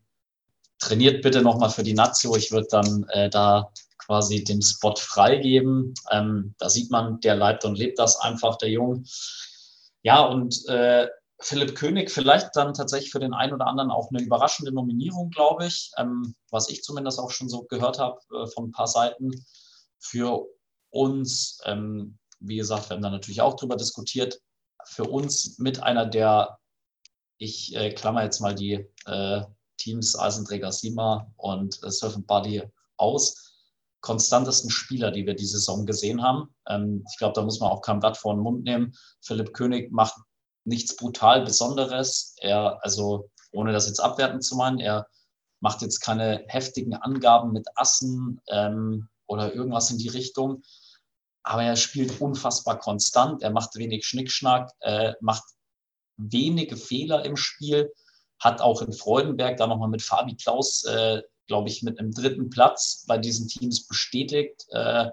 [0.83, 2.37] trainiert bitte nochmal für die Nazio.
[2.37, 5.95] Ich würde dann äh, da quasi den Spot freigeben.
[6.11, 9.05] Ähm, da sieht man, der leibt und lebt das einfach, der Jung.
[10.03, 11.09] Ja, und äh,
[11.39, 15.67] Philipp König vielleicht dann tatsächlich für den einen oder anderen auch eine überraschende Nominierung, glaube
[15.67, 19.31] ich, ähm, was ich zumindest auch schon so gehört habe äh, von ein paar Seiten.
[19.99, 20.47] Für
[20.91, 24.41] uns, ähm, wie gesagt, wir haben da natürlich auch drüber diskutiert,
[24.85, 26.59] für uns mit einer der,
[27.39, 29.43] ich äh, klammer jetzt mal die äh,
[29.83, 32.63] Teams Eisenträger Sima und äh, Surf Buddy
[32.97, 33.49] aus.
[34.01, 36.55] Konstantesten Spieler, die wir diese Saison gesehen haben.
[36.69, 38.95] Ähm, ich glaube, da muss man auch kein Blatt vor den Mund nehmen.
[39.21, 40.15] Philipp König macht
[40.65, 42.35] nichts brutal Besonderes.
[42.39, 45.07] Er, also ohne das jetzt abwerten zu meinen, er
[45.61, 50.63] macht jetzt keine heftigen Angaben mit Assen ähm, oder irgendwas in die Richtung.
[51.45, 53.43] Aber er spielt unfassbar konstant.
[53.43, 55.45] Er macht wenig Schnickschnack, äh, macht
[56.17, 57.93] wenige Fehler im Spiel
[58.43, 62.51] hat auch in Freudenberg da nochmal mit Fabi Klaus, äh, glaube ich, mit einem dritten
[62.51, 65.11] Platz bei diesen Teams bestätigt, äh,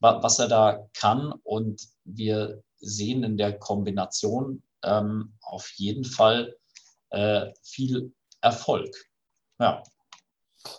[0.00, 1.32] was er da kann.
[1.44, 6.56] Und wir sehen in der Kombination ähm, auf jeden Fall
[7.10, 8.12] äh, viel
[8.42, 8.94] Erfolg.
[9.58, 9.82] Ja.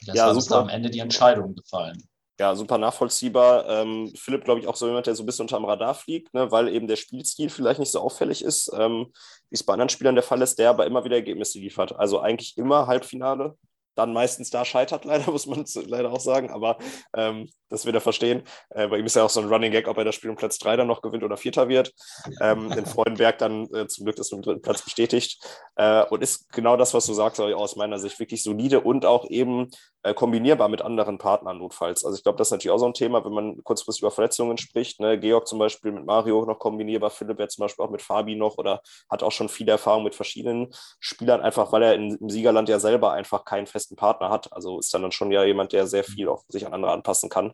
[0.05, 2.07] Deshalb ja, ist da am Ende die Entscheidung gefallen.
[2.39, 3.67] Ja, super nachvollziehbar.
[3.67, 6.49] Ähm, Philipp, glaube ich, auch so jemand, der so ein bisschen unterm Radar fliegt, ne,
[6.51, 9.07] weil eben der Spielstil vielleicht nicht so auffällig ist, ähm,
[9.49, 11.99] wie es bei anderen Spielern der Fall ist, der aber immer wieder Ergebnisse liefert.
[11.99, 13.57] Also eigentlich immer Halbfinale,
[13.99, 16.77] dann meistens da scheitert, leider, muss man leider auch sagen, aber
[17.15, 18.43] ähm, das wird er verstehen.
[18.71, 20.35] Äh, bei ihm ist ja auch so ein Running Gag, ob er das Spiel um
[20.35, 21.93] Platz 3 dann noch gewinnt oder Vierter wird.
[22.41, 25.39] Ähm, in Freudenberg dann äh, zum Glück das im dritten Platz bestätigt.
[25.75, 29.29] Äh, und ist genau das, was du sagst, aus meiner Sicht wirklich solide und auch
[29.29, 29.69] eben
[30.03, 32.03] äh, kombinierbar mit anderen Partnern notfalls.
[32.03, 34.57] Also ich glaube, das ist natürlich auch so ein Thema, wenn man kurzfristig über Verletzungen
[34.57, 34.99] spricht.
[34.99, 35.19] Ne?
[35.19, 38.57] Georg zum Beispiel mit Mario noch kombinierbar, Philipp ja zum Beispiel auch mit Fabi noch
[38.57, 40.69] oder hat auch schon viel Erfahrung mit verschiedenen
[40.99, 44.51] Spielern, einfach weil er in, im Siegerland ja selber einfach keinen festen Partner hat.
[44.53, 47.29] Also ist dann, dann schon ja jemand, der sehr viel auch sich an andere anpassen
[47.29, 47.53] kann.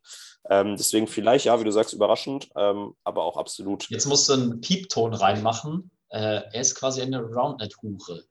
[0.49, 3.89] Ähm, deswegen vielleicht, ja, wie du sagst, überraschend, ähm, aber auch absolut.
[3.89, 5.91] Jetzt musst du einen Piepton reinmachen.
[6.09, 8.23] Äh, er ist quasi eine Roundnet-Hure.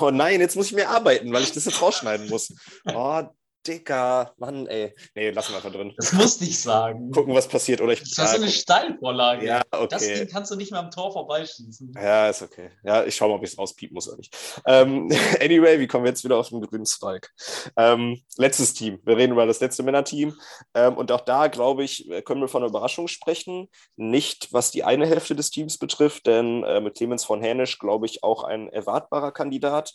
[0.00, 2.54] Oh nein, jetzt muss ich mehr arbeiten, weil ich das jetzt rausschneiden muss.
[2.94, 3.22] Oh,
[3.66, 4.94] Dicker, Mann, ey.
[5.14, 5.94] Nee, lass mal einfach drin.
[5.96, 7.10] Das musste ich sagen.
[7.10, 7.80] Gucken, was passiert.
[7.80, 9.46] Oder ich, das ist so eine Steilvorlage.
[9.46, 9.86] Ja, okay.
[9.90, 11.92] Das Ding kannst du nicht mehr am Tor vorbeischießen.
[11.94, 12.70] Ja, ist okay.
[12.84, 14.36] Ja, ich schaue mal, ob ich es rauspiepen muss oder nicht.
[14.66, 15.08] Ähm,
[15.40, 17.30] anyway, wie kommen wir jetzt wieder auf den grünen Zweig?
[17.76, 19.00] Ähm, letztes Team.
[19.04, 20.34] Wir reden über das letzte Männerteam.
[20.74, 23.68] Ähm, und auch da, glaube ich, können wir von einer Überraschung sprechen.
[23.96, 28.06] Nicht, was die eine Hälfte des Teams betrifft, denn äh, mit Clemens von Hänisch, glaube
[28.06, 29.94] ich, auch ein erwartbarer Kandidat.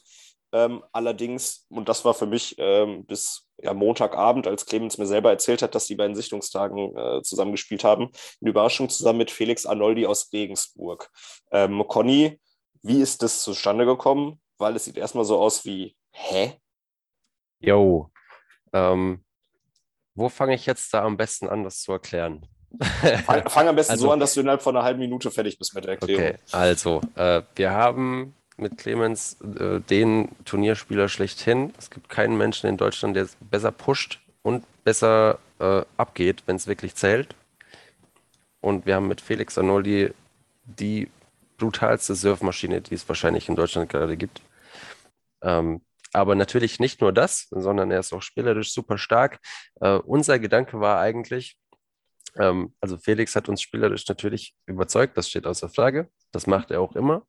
[0.53, 5.31] Ähm, allerdings, und das war für mich ähm, bis ja, Montagabend, als Clemens mir selber
[5.31, 10.05] erzählt hat, dass die beiden Sichtungstagen äh, zusammengespielt haben, eine Überraschung zusammen mit Felix Arnoldi
[10.05, 11.09] aus Regensburg.
[11.51, 12.39] Ähm, Conny,
[12.83, 14.39] wie ist das zustande gekommen?
[14.57, 16.53] Weil es sieht erstmal so aus wie, hä?
[17.59, 18.11] Jo,
[18.73, 19.23] ähm,
[20.15, 22.45] wo fange ich jetzt da am besten an, das zu erklären?
[23.25, 25.57] fang, fang, am besten also, so an, dass du innerhalb von einer halben Minute fertig
[25.57, 26.23] bist mit der Erklärung.
[26.23, 31.73] Okay, also, äh, wir haben mit Clemens äh, den Turnierspieler schlechthin.
[31.77, 36.55] Es gibt keinen Menschen in Deutschland, der es besser pusht und besser äh, abgeht, wenn
[36.55, 37.35] es wirklich zählt.
[38.61, 40.13] Und wir haben mit Felix Arnoldi
[40.65, 41.09] die
[41.57, 44.41] brutalste Surfmaschine, die es wahrscheinlich in Deutschland gerade gibt.
[45.41, 45.81] Ähm,
[46.13, 49.39] aber natürlich nicht nur das, sondern er ist auch spielerisch super stark.
[49.81, 51.57] Äh, unser Gedanke war eigentlich,
[52.35, 56.09] ähm, also Felix hat uns spielerisch natürlich überzeugt, das steht außer Frage.
[56.31, 57.25] Das macht er auch immer.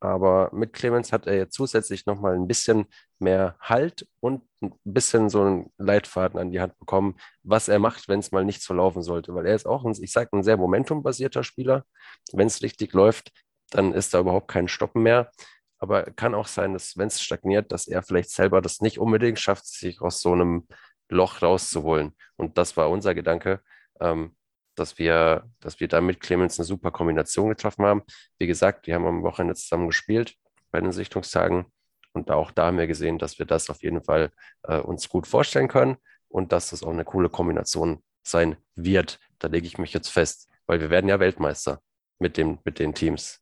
[0.00, 2.86] Aber mit Clemens hat er jetzt zusätzlich nochmal ein bisschen
[3.18, 8.08] mehr Halt und ein bisschen so einen Leitfaden an die Hand bekommen, was er macht,
[8.08, 9.34] wenn es mal nicht so laufen sollte.
[9.34, 11.84] Weil er ist auch, ein, ich sage, ein sehr momentumbasierter Spieler.
[12.32, 13.32] Wenn es richtig läuft,
[13.70, 15.30] dann ist da überhaupt kein Stoppen mehr.
[15.78, 19.38] Aber kann auch sein, dass wenn es stagniert, dass er vielleicht selber das nicht unbedingt
[19.38, 20.66] schafft, sich aus so einem
[21.08, 22.14] Loch rauszuholen.
[22.36, 23.60] Und das war unser Gedanke.
[24.00, 24.36] Ähm,
[24.76, 28.02] dass wir, dass wir da mit Clemens eine super Kombination getroffen haben.
[28.38, 30.36] Wie gesagt, wir haben am Wochenende zusammen gespielt
[30.70, 31.66] bei den Sichtungstagen
[32.12, 34.30] und auch da haben wir gesehen, dass wir das auf jeden Fall
[34.62, 35.96] äh, uns gut vorstellen können
[36.28, 39.18] und dass das auch eine coole Kombination sein wird.
[39.38, 41.80] Da lege ich mich jetzt fest, weil wir werden ja Weltmeister
[42.18, 43.40] mit, dem, mit den Teams.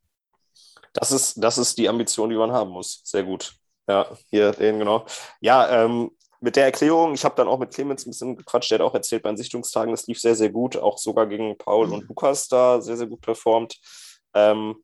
[0.92, 3.00] Das ist, das ist die Ambition, die man haben muss.
[3.04, 3.54] Sehr gut.
[3.88, 5.06] Ja, hier den genau.
[5.40, 6.10] Ja, ähm,
[6.44, 8.94] mit der Erklärung, ich habe dann auch mit Clemens ein bisschen gequatscht, der hat auch
[8.94, 12.48] erzählt, bei den Sichtungstagen, das lief sehr, sehr gut, auch sogar gegen Paul und Lukas
[12.48, 13.80] da sehr, sehr gut performt.
[14.34, 14.76] Ähm,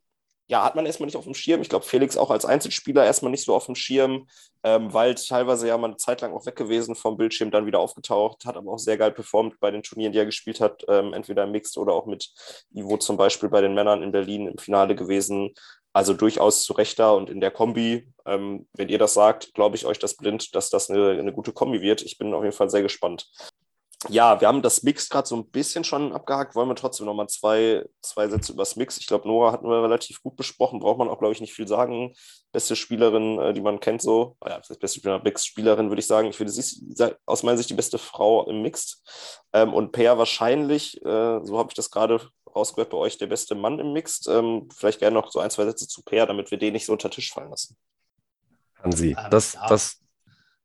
[0.49, 1.61] ja, hat man erstmal nicht auf dem Schirm.
[1.61, 4.27] Ich glaube, Felix auch als Einzelspieler erstmal nicht so auf dem Schirm,
[4.65, 7.79] ähm, weil teilweise ja mal eine Zeit lang auch weg gewesen vom Bildschirm, dann wieder
[7.79, 11.13] aufgetaucht, hat aber auch sehr geil performt bei den Turnieren, die er gespielt hat, ähm,
[11.13, 12.33] entweder im Mixed oder auch mit
[12.75, 15.55] Ivo zum Beispiel bei den Männern in Berlin im Finale gewesen.
[15.93, 19.77] Also durchaus zu Recht da und in der Kombi, ähm, wenn ihr das sagt, glaube
[19.77, 22.03] ich euch das blind, dass das eine, eine gute Kombi wird.
[22.03, 23.29] Ich bin auf jeden Fall sehr gespannt.
[24.09, 26.55] Ja, wir haben das Mix gerade so ein bisschen schon abgehakt.
[26.55, 28.97] Wollen wir trotzdem nochmal zwei, zwei Sätze über das Mix?
[28.97, 30.81] Ich glaube, Nora hatten wir relativ gut besprochen.
[30.81, 32.15] Braucht man auch, glaube ich, nicht viel sagen.
[32.51, 34.39] Beste Spielerin, äh, die man kennt, so.
[34.41, 36.29] Ah ja, beste Mix-Spielerin, würde ich sagen.
[36.29, 36.83] Ich finde, sie ist
[37.27, 39.03] aus meiner Sicht die beste Frau im Mix.
[39.53, 42.23] Ähm, und Peer wahrscheinlich, äh, so habe ich das gerade
[42.57, 44.29] rausgehört bei euch, der beste Mann im Mixed.
[44.29, 46.93] Ähm, vielleicht gerne noch so ein, zwei Sätze zu Peer, damit wir den nicht so
[46.93, 47.77] unter Tisch fallen lassen.
[48.83, 50.01] Hansi, ähm, das, das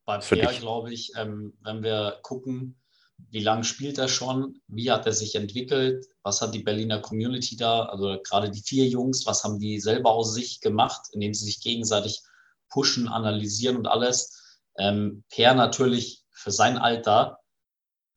[0.06, 2.78] bei Peer, glaube ich, ähm, wenn wir gucken,
[3.18, 7.56] wie lange spielt er schon, wie hat er sich entwickelt, was hat die Berliner Community
[7.56, 11.46] da, also gerade die vier Jungs, was haben die selber aus sich gemacht, indem sie
[11.46, 12.22] sich gegenseitig
[12.70, 14.60] pushen, analysieren und alles.
[14.78, 17.40] Ähm, per natürlich für sein Alter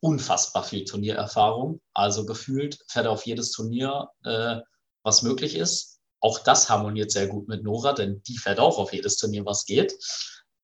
[0.01, 1.81] unfassbar viel Turniererfahrung.
[1.95, 4.61] Also gefühlt fährt er auf jedes Turnier, äh,
[5.03, 6.01] was möglich ist.
[6.21, 9.65] Auch das harmoniert sehr gut mit Nora, denn die fährt auch auf jedes Turnier, was
[9.65, 9.95] geht.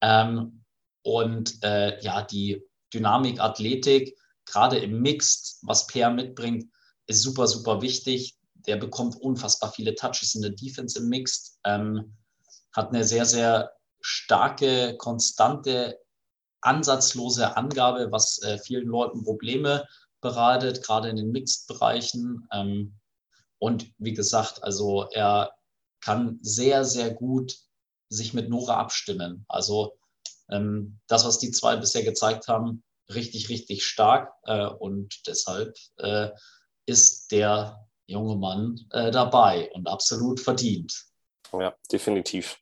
[0.01, 0.65] Ähm,
[1.03, 2.63] und äh, ja, die
[2.93, 4.17] Dynamik, Athletik,
[4.47, 6.71] gerade im Mixed, was Per mitbringt,
[7.07, 8.37] ist super, super wichtig.
[8.67, 12.17] Der bekommt unfassbar viele Touches in der Defense im Mixed, ähm,
[12.73, 15.99] hat eine sehr, sehr starke, konstante
[16.61, 19.87] ansatzlose Angabe, was äh, vielen Leuten Probleme
[20.21, 22.49] bereitet, gerade in den Mixed-Bereichen.
[22.53, 22.99] Ähm,
[23.59, 25.53] und wie gesagt, also er
[26.01, 27.57] kann sehr, sehr gut
[28.09, 29.45] sich mit Nora abstimmen.
[29.49, 29.97] Also
[30.51, 32.83] ähm, das, was die zwei bisher gezeigt haben,
[33.13, 36.31] richtig, richtig stark äh, und deshalb äh,
[36.87, 40.95] ist der junge Mann äh, dabei und absolut verdient.
[41.61, 42.59] Ja, definitiv.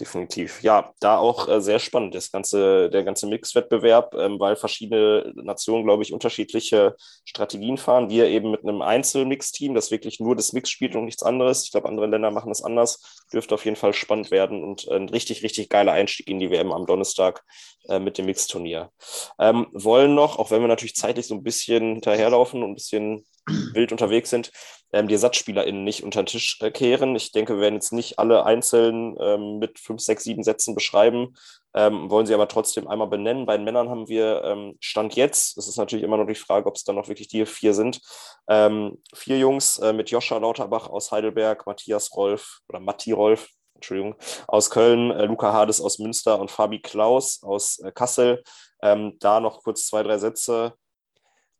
[0.00, 0.62] Definitiv.
[0.62, 5.84] Ja, da auch äh, sehr spannend, das ganze, der ganze Mix-Wettbewerb, ähm, weil verschiedene Nationen,
[5.84, 8.08] glaube ich, unterschiedliche Strategien fahren.
[8.10, 11.64] Wir eben mit einem Einzelmix-Team, das wirklich nur das Mix spielt und nichts anderes.
[11.64, 13.24] Ich glaube, andere Länder machen das anders.
[13.32, 16.72] Dürfte auf jeden Fall spannend werden und ein richtig, richtig geiler Einstieg in die WM
[16.72, 17.44] am Donnerstag
[17.88, 18.90] äh, mit dem Mix-Turnier.
[19.38, 23.24] Ähm, wollen noch, auch wenn wir natürlich zeitlich so ein bisschen hinterherlaufen und ein bisschen
[23.46, 24.52] wild unterwegs sind,
[24.92, 27.16] ähm, die ErsatzspielerInnen nicht unter den Tisch äh, kehren.
[27.16, 31.34] Ich denke, wir werden jetzt nicht alle einzeln ähm, mit fünf, sechs, sieben Sätzen beschreiben,
[31.74, 33.46] ähm, wollen sie aber trotzdem einmal benennen.
[33.46, 36.66] Bei den Männern haben wir ähm, Stand jetzt, es ist natürlich immer noch die Frage,
[36.66, 38.00] ob es dann noch wirklich die vier sind,
[38.48, 44.14] ähm, vier Jungs äh, mit Joscha Lauterbach aus Heidelberg, Matthias Rolf oder Matti Rolf, Entschuldigung,
[44.46, 48.42] aus Köln, äh, Luca Hades aus Münster und Fabi Klaus aus äh, Kassel.
[48.82, 50.74] Ähm, da noch kurz zwei, drei Sätze.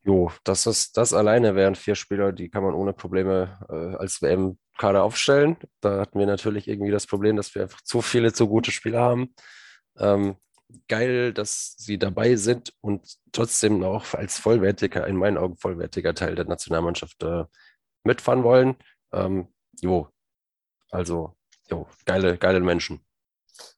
[0.05, 4.21] Jo, das ist das alleine wären vier Spieler, die kann man ohne Probleme äh, als
[4.21, 5.57] WM-Kader aufstellen.
[5.81, 9.01] Da hatten wir natürlich irgendwie das Problem, dass wir einfach zu viele zu gute Spieler
[9.01, 9.33] haben.
[9.99, 10.37] Ähm,
[10.89, 16.35] geil, dass sie dabei sind und trotzdem auch als vollwertiger, in meinen Augen vollwertiger Teil
[16.35, 17.45] der Nationalmannschaft äh,
[18.03, 18.77] mitfahren wollen.
[19.13, 19.49] Ähm,
[19.81, 20.09] jo,
[20.91, 21.37] also,
[21.71, 23.05] jo, geile, geile Menschen.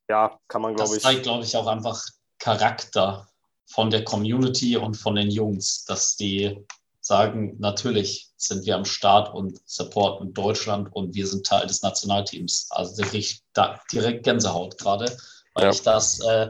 [0.08, 1.02] Ja, kann man, glaube ich.
[1.02, 2.02] Das zeigt, glaube ich, auch einfach
[2.38, 3.28] Charakter
[3.66, 6.64] von der Community und von den Jungs, dass die
[7.00, 12.68] sagen, natürlich sind wir am Start und supporten Deutschland und wir sind Teil des Nationalteams.
[12.70, 13.42] Also direkt,
[13.92, 15.14] direkt Gänsehaut gerade,
[15.54, 15.70] weil ja.
[15.70, 16.48] ich das äh,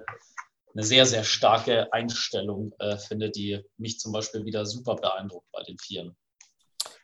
[0.74, 5.62] eine sehr, sehr starke Einstellung äh, finde, die mich zum Beispiel wieder super beeindruckt bei
[5.62, 6.16] den Vieren.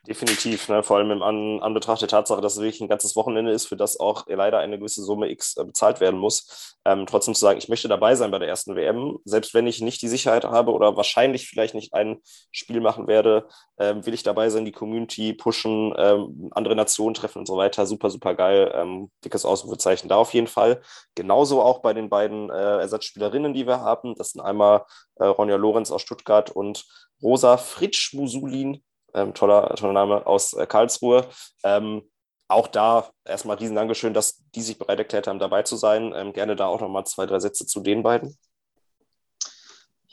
[0.06, 0.82] Definitiv, ne?
[0.82, 3.76] vor allem im An Anbetracht der Tatsache, dass es wirklich ein ganzes Wochenende ist, für
[3.76, 6.78] das auch leider eine gewisse Summe X äh, bezahlt werden muss.
[6.86, 9.82] Ähm, trotzdem zu sagen, ich möchte dabei sein bei der ersten WM, selbst wenn ich
[9.82, 12.16] nicht die Sicherheit habe oder wahrscheinlich vielleicht nicht ein
[12.50, 13.46] Spiel machen werde,
[13.78, 17.84] ähm, will ich dabei sein, die Community pushen, ähm, andere Nationen treffen und so weiter.
[17.84, 18.72] Super, super geil.
[18.74, 20.80] Ähm, dickes Ausrufezeichen da auf jeden Fall.
[21.14, 24.14] Genauso auch bei den beiden äh, Ersatzspielerinnen, die wir haben.
[24.14, 24.86] Das sind einmal
[25.16, 26.86] äh, Ronja Lorenz aus Stuttgart und
[27.22, 28.82] Rosa Fritsch Musulin
[29.14, 31.26] ähm, toller, toller Name aus äh, Karlsruhe.
[31.64, 32.02] Ähm,
[32.48, 36.12] auch da erstmal riesen Dankeschön, dass die sich bereit erklärt haben, dabei zu sein.
[36.14, 38.36] Ähm, gerne da auch nochmal zwei, drei Sätze zu den beiden.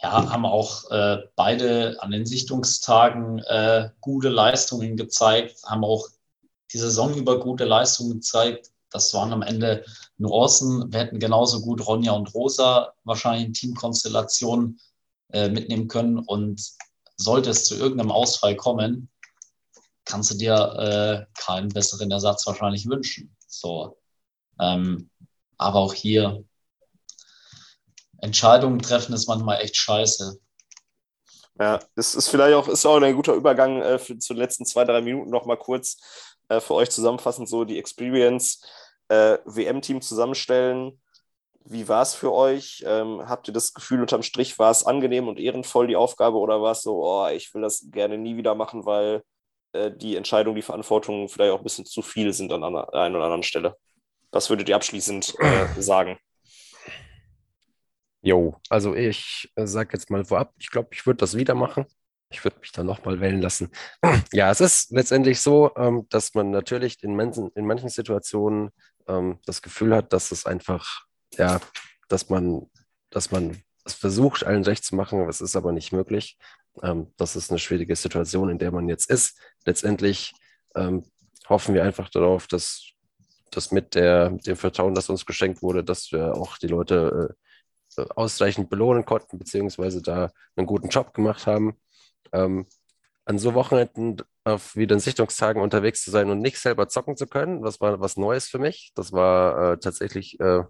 [0.01, 6.07] Ja, haben auch äh, beide an den Sichtungstagen äh, gute Leistungen gezeigt, haben auch
[6.71, 8.69] die Saison über gute Leistungen gezeigt.
[8.91, 9.83] Das waren am Ende
[10.17, 10.91] Nuancen.
[10.93, 14.79] Wir hätten genauso gut Ronja und Rosa wahrscheinlich in Teamkonstellationen
[15.33, 16.19] äh, mitnehmen können.
[16.19, 16.61] Und
[17.17, 19.09] sollte es zu irgendeinem Ausfall kommen,
[20.05, 23.35] kannst du dir äh, keinen besseren Ersatz wahrscheinlich wünschen.
[23.47, 23.97] So.
[24.59, 25.09] Ähm,
[25.57, 26.43] aber auch hier
[28.19, 30.39] Entscheidungen treffen ist manchmal echt scheiße.
[31.59, 34.65] Ja, es ist vielleicht auch, ist auch ein guter Übergang äh, für, zu den letzten
[34.65, 35.97] zwei, drei Minuten noch mal kurz
[36.49, 38.61] äh, für euch zusammenfassend so die Experience
[39.09, 41.01] äh, WM-Team zusammenstellen.
[41.69, 42.81] Wie war es für euch?
[42.87, 46.61] Ähm, habt ihr das Gefühl, unterm Strich war es angenehm und ehrenvoll die Aufgabe oder
[46.61, 49.21] war es so, oh, ich will das gerne nie wieder machen, weil
[49.73, 53.17] äh, die Entscheidung, die Verantwortung vielleicht auch ein bisschen zu viel sind an einer, einer
[53.17, 53.75] oder anderen Stelle?
[54.31, 56.17] Was würdet ihr abschließend äh, sagen?
[58.21, 61.85] Jo, also ich äh, sage jetzt mal vorab, ich glaube, ich würde das wieder machen.
[62.29, 63.71] Ich würde mich dann nochmal wählen lassen.
[64.31, 68.69] Ja, es ist letztendlich so, ähm, dass man natürlich in manchen, in manchen Situationen
[69.07, 71.59] ähm, das Gefühl hat, dass es einfach ja,
[72.07, 72.69] dass man,
[73.09, 76.37] dass man es versucht, allen recht zu machen, es ist aber nicht möglich.
[76.83, 79.39] Ähm, das ist eine schwierige Situation, in der man jetzt ist.
[79.65, 80.33] Letztendlich
[80.75, 81.03] ähm,
[81.49, 82.91] hoffen wir einfach darauf, dass
[83.51, 87.35] das mit, der, mit dem Vertrauen, das uns geschenkt wurde, dass wir auch die Leute
[87.97, 91.77] äh, ausreichend belohnen konnten, beziehungsweise da einen guten Job gemacht haben.
[92.33, 92.67] Ähm,
[93.25, 97.61] an so Wochenenden auf wieder Sichtungstagen unterwegs zu sein und nicht selber zocken zu können,
[97.61, 98.91] das war was Neues für mich.
[98.95, 100.63] Das war äh, tatsächlich äh,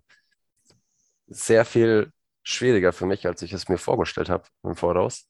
[1.28, 2.12] sehr viel
[2.44, 5.30] schwieriger für mich, als ich es mir vorgestellt habe im Voraus.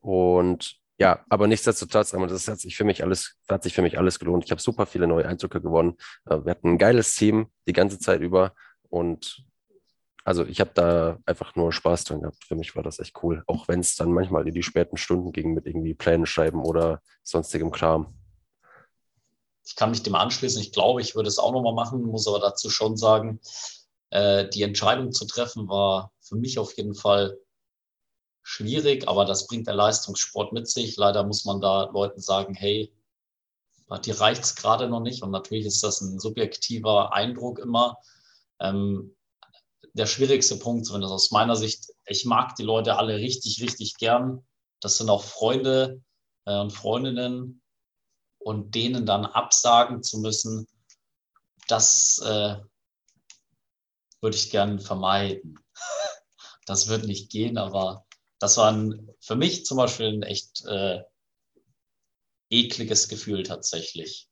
[0.00, 4.18] Und ja, aber nichtsdestotrotz, das hat sich für mich alles, hat sich für mich alles
[4.18, 4.44] gelohnt.
[4.44, 5.96] Ich habe super viele neue Eindrücke gewonnen.
[6.24, 8.54] Äh, wir hatten ein geiles Team die ganze Zeit über
[8.88, 9.44] und
[10.24, 12.44] also ich habe da einfach nur Spaß dran gehabt.
[12.44, 15.32] Für mich war das echt cool, auch wenn es dann manchmal in die späten Stunden
[15.32, 18.14] ging mit irgendwie Plänen schreiben oder sonstigem Kram.
[19.64, 20.60] Ich kann mich dem anschließen.
[20.60, 23.40] Ich glaube, ich würde es auch nochmal machen, muss aber dazu schon sagen,
[24.10, 27.38] äh, die Entscheidung zu treffen war für mich auf jeden Fall
[28.42, 30.96] schwierig, aber das bringt der Leistungssport mit sich.
[30.96, 32.92] Leider muss man da Leuten sagen, hey,
[34.04, 35.22] dir reicht es gerade noch nicht.
[35.22, 37.98] Und natürlich ist das ein subjektiver Eindruck immer.
[38.60, 39.16] Ähm,
[39.94, 41.86] der schwierigste Punkt, zumindest aus meiner Sicht.
[42.06, 44.44] Ich mag die Leute alle richtig, richtig gern.
[44.80, 46.02] Das sind auch Freunde
[46.44, 47.62] äh, und Freundinnen.
[48.38, 50.68] Und denen dann absagen zu müssen,
[51.66, 52.56] das äh,
[54.20, 55.58] würde ich gern vermeiden.
[56.68, 58.06] Das wird nicht gehen, aber
[58.40, 61.00] das war ein, für mich zum Beispiel ein echt äh,
[62.50, 64.28] ekliges Gefühl tatsächlich.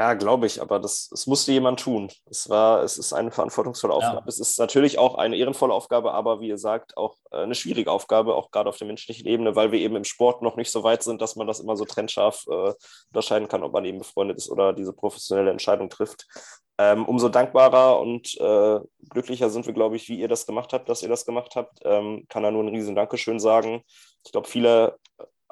[0.00, 2.10] Ja, glaube ich, aber das, das musste jemand tun.
[2.24, 4.20] Es war, es ist eine verantwortungsvolle Aufgabe.
[4.20, 4.24] Ja.
[4.26, 7.92] Es ist natürlich auch eine ehrenvolle Aufgabe, aber wie ihr sagt, auch äh, eine schwierige
[7.92, 10.84] Aufgabe, auch gerade auf der menschlichen Ebene, weil wir eben im Sport noch nicht so
[10.84, 12.72] weit sind, dass man das immer so trennscharf äh,
[13.10, 16.26] unterscheiden kann, ob man eben befreundet ist oder diese professionelle Entscheidung trifft.
[16.78, 18.80] Ähm, umso dankbarer und äh,
[19.10, 21.78] glücklicher sind wir, glaube ich, wie ihr das gemacht habt, dass ihr das gemacht habt.
[21.84, 23.82] Ähm, kann da nur ein riesen Dankeschön sagen.
[24.24, 24.96] Ich glaube, viele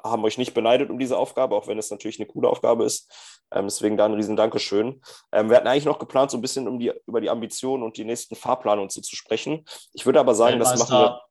[0.03, 3.11] haben euch nicht beneidet um diese Aufgabe, auch wenn es natürlich eine coole Aufgabe ist.
[3.51, 5.01] Ähm, deswegen da ein riesen Dankeschön.
[5.31, 7.97] Ähm, wir hatten eigentlich noch geplant, so ein bisschen um die, über die Ambitionen und
[7.97, 9.65] die nächsten Fahrpläne und so zu sprechen.
[9.93, 11.21] Ich würde aber sagen, das machen wir.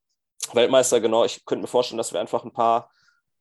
[0.55, 1.25] Weltmeister, genau.
[1.25, 2.91] Ich könnte mir vorstellen, dass wir einfach ein paar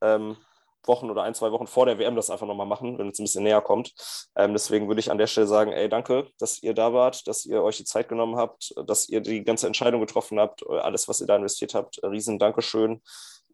[0.02, 0.38] ähm,
[0.86, 3.24] Wochen oder ein, zwei Wochen vor der WM das einfach nochmal machen, wenn es ein
[3.24, 3.94] bisschen näher kommt.
[4.36, 7.46] Ähm, deswegen würde ich an der Stelle sagen, ey, danke, dass ihr da wart, dass
[7.46, 11.22] ihr euch die Zeit genommen habt, dass ihr die ganze Entscheidung getroffen habt, alles, was
[11.22, 12.02] ihr da investiert habt.
[12.04, 13.02] Riesen Dankeschön.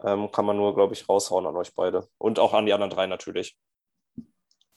[0.03, 2.07] Ähm, kann man nur, glaube ich, raushauen an euch beide.
[2.17, 3.55] Und auch an die anderen drei natürlich.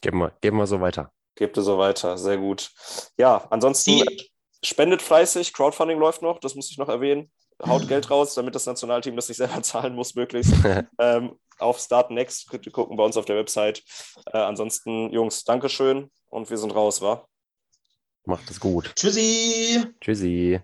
[0.01, 1.11] Geben wir, geben wir so weiter.
[1.35, 2.71] Gebt ihr so weiter, sehr gut.
[3.19, 4.31] Ja, ansonsten Sie
[4.63, 7.31] spendet fleißig, Crowdfunding läuft noch, das muss ich noch erwähnen.
[7.65, 10.53] Haut Geld raus, damit das Nationalteam das nicht selber zahlen muss, möglichst.
[10.99, 13.83] ähm, auf Start Next könnt ihr gucken bei uns auf der Website.
[14.33, 17.27] Äh, ansonsten, Jungs, Dankeschön und wir sind raus, wa?
[18.25, 18.93] Macht es gut.
[18.97, 19.85] Tschüssi.
[20.01, 20.61] Tschüssi.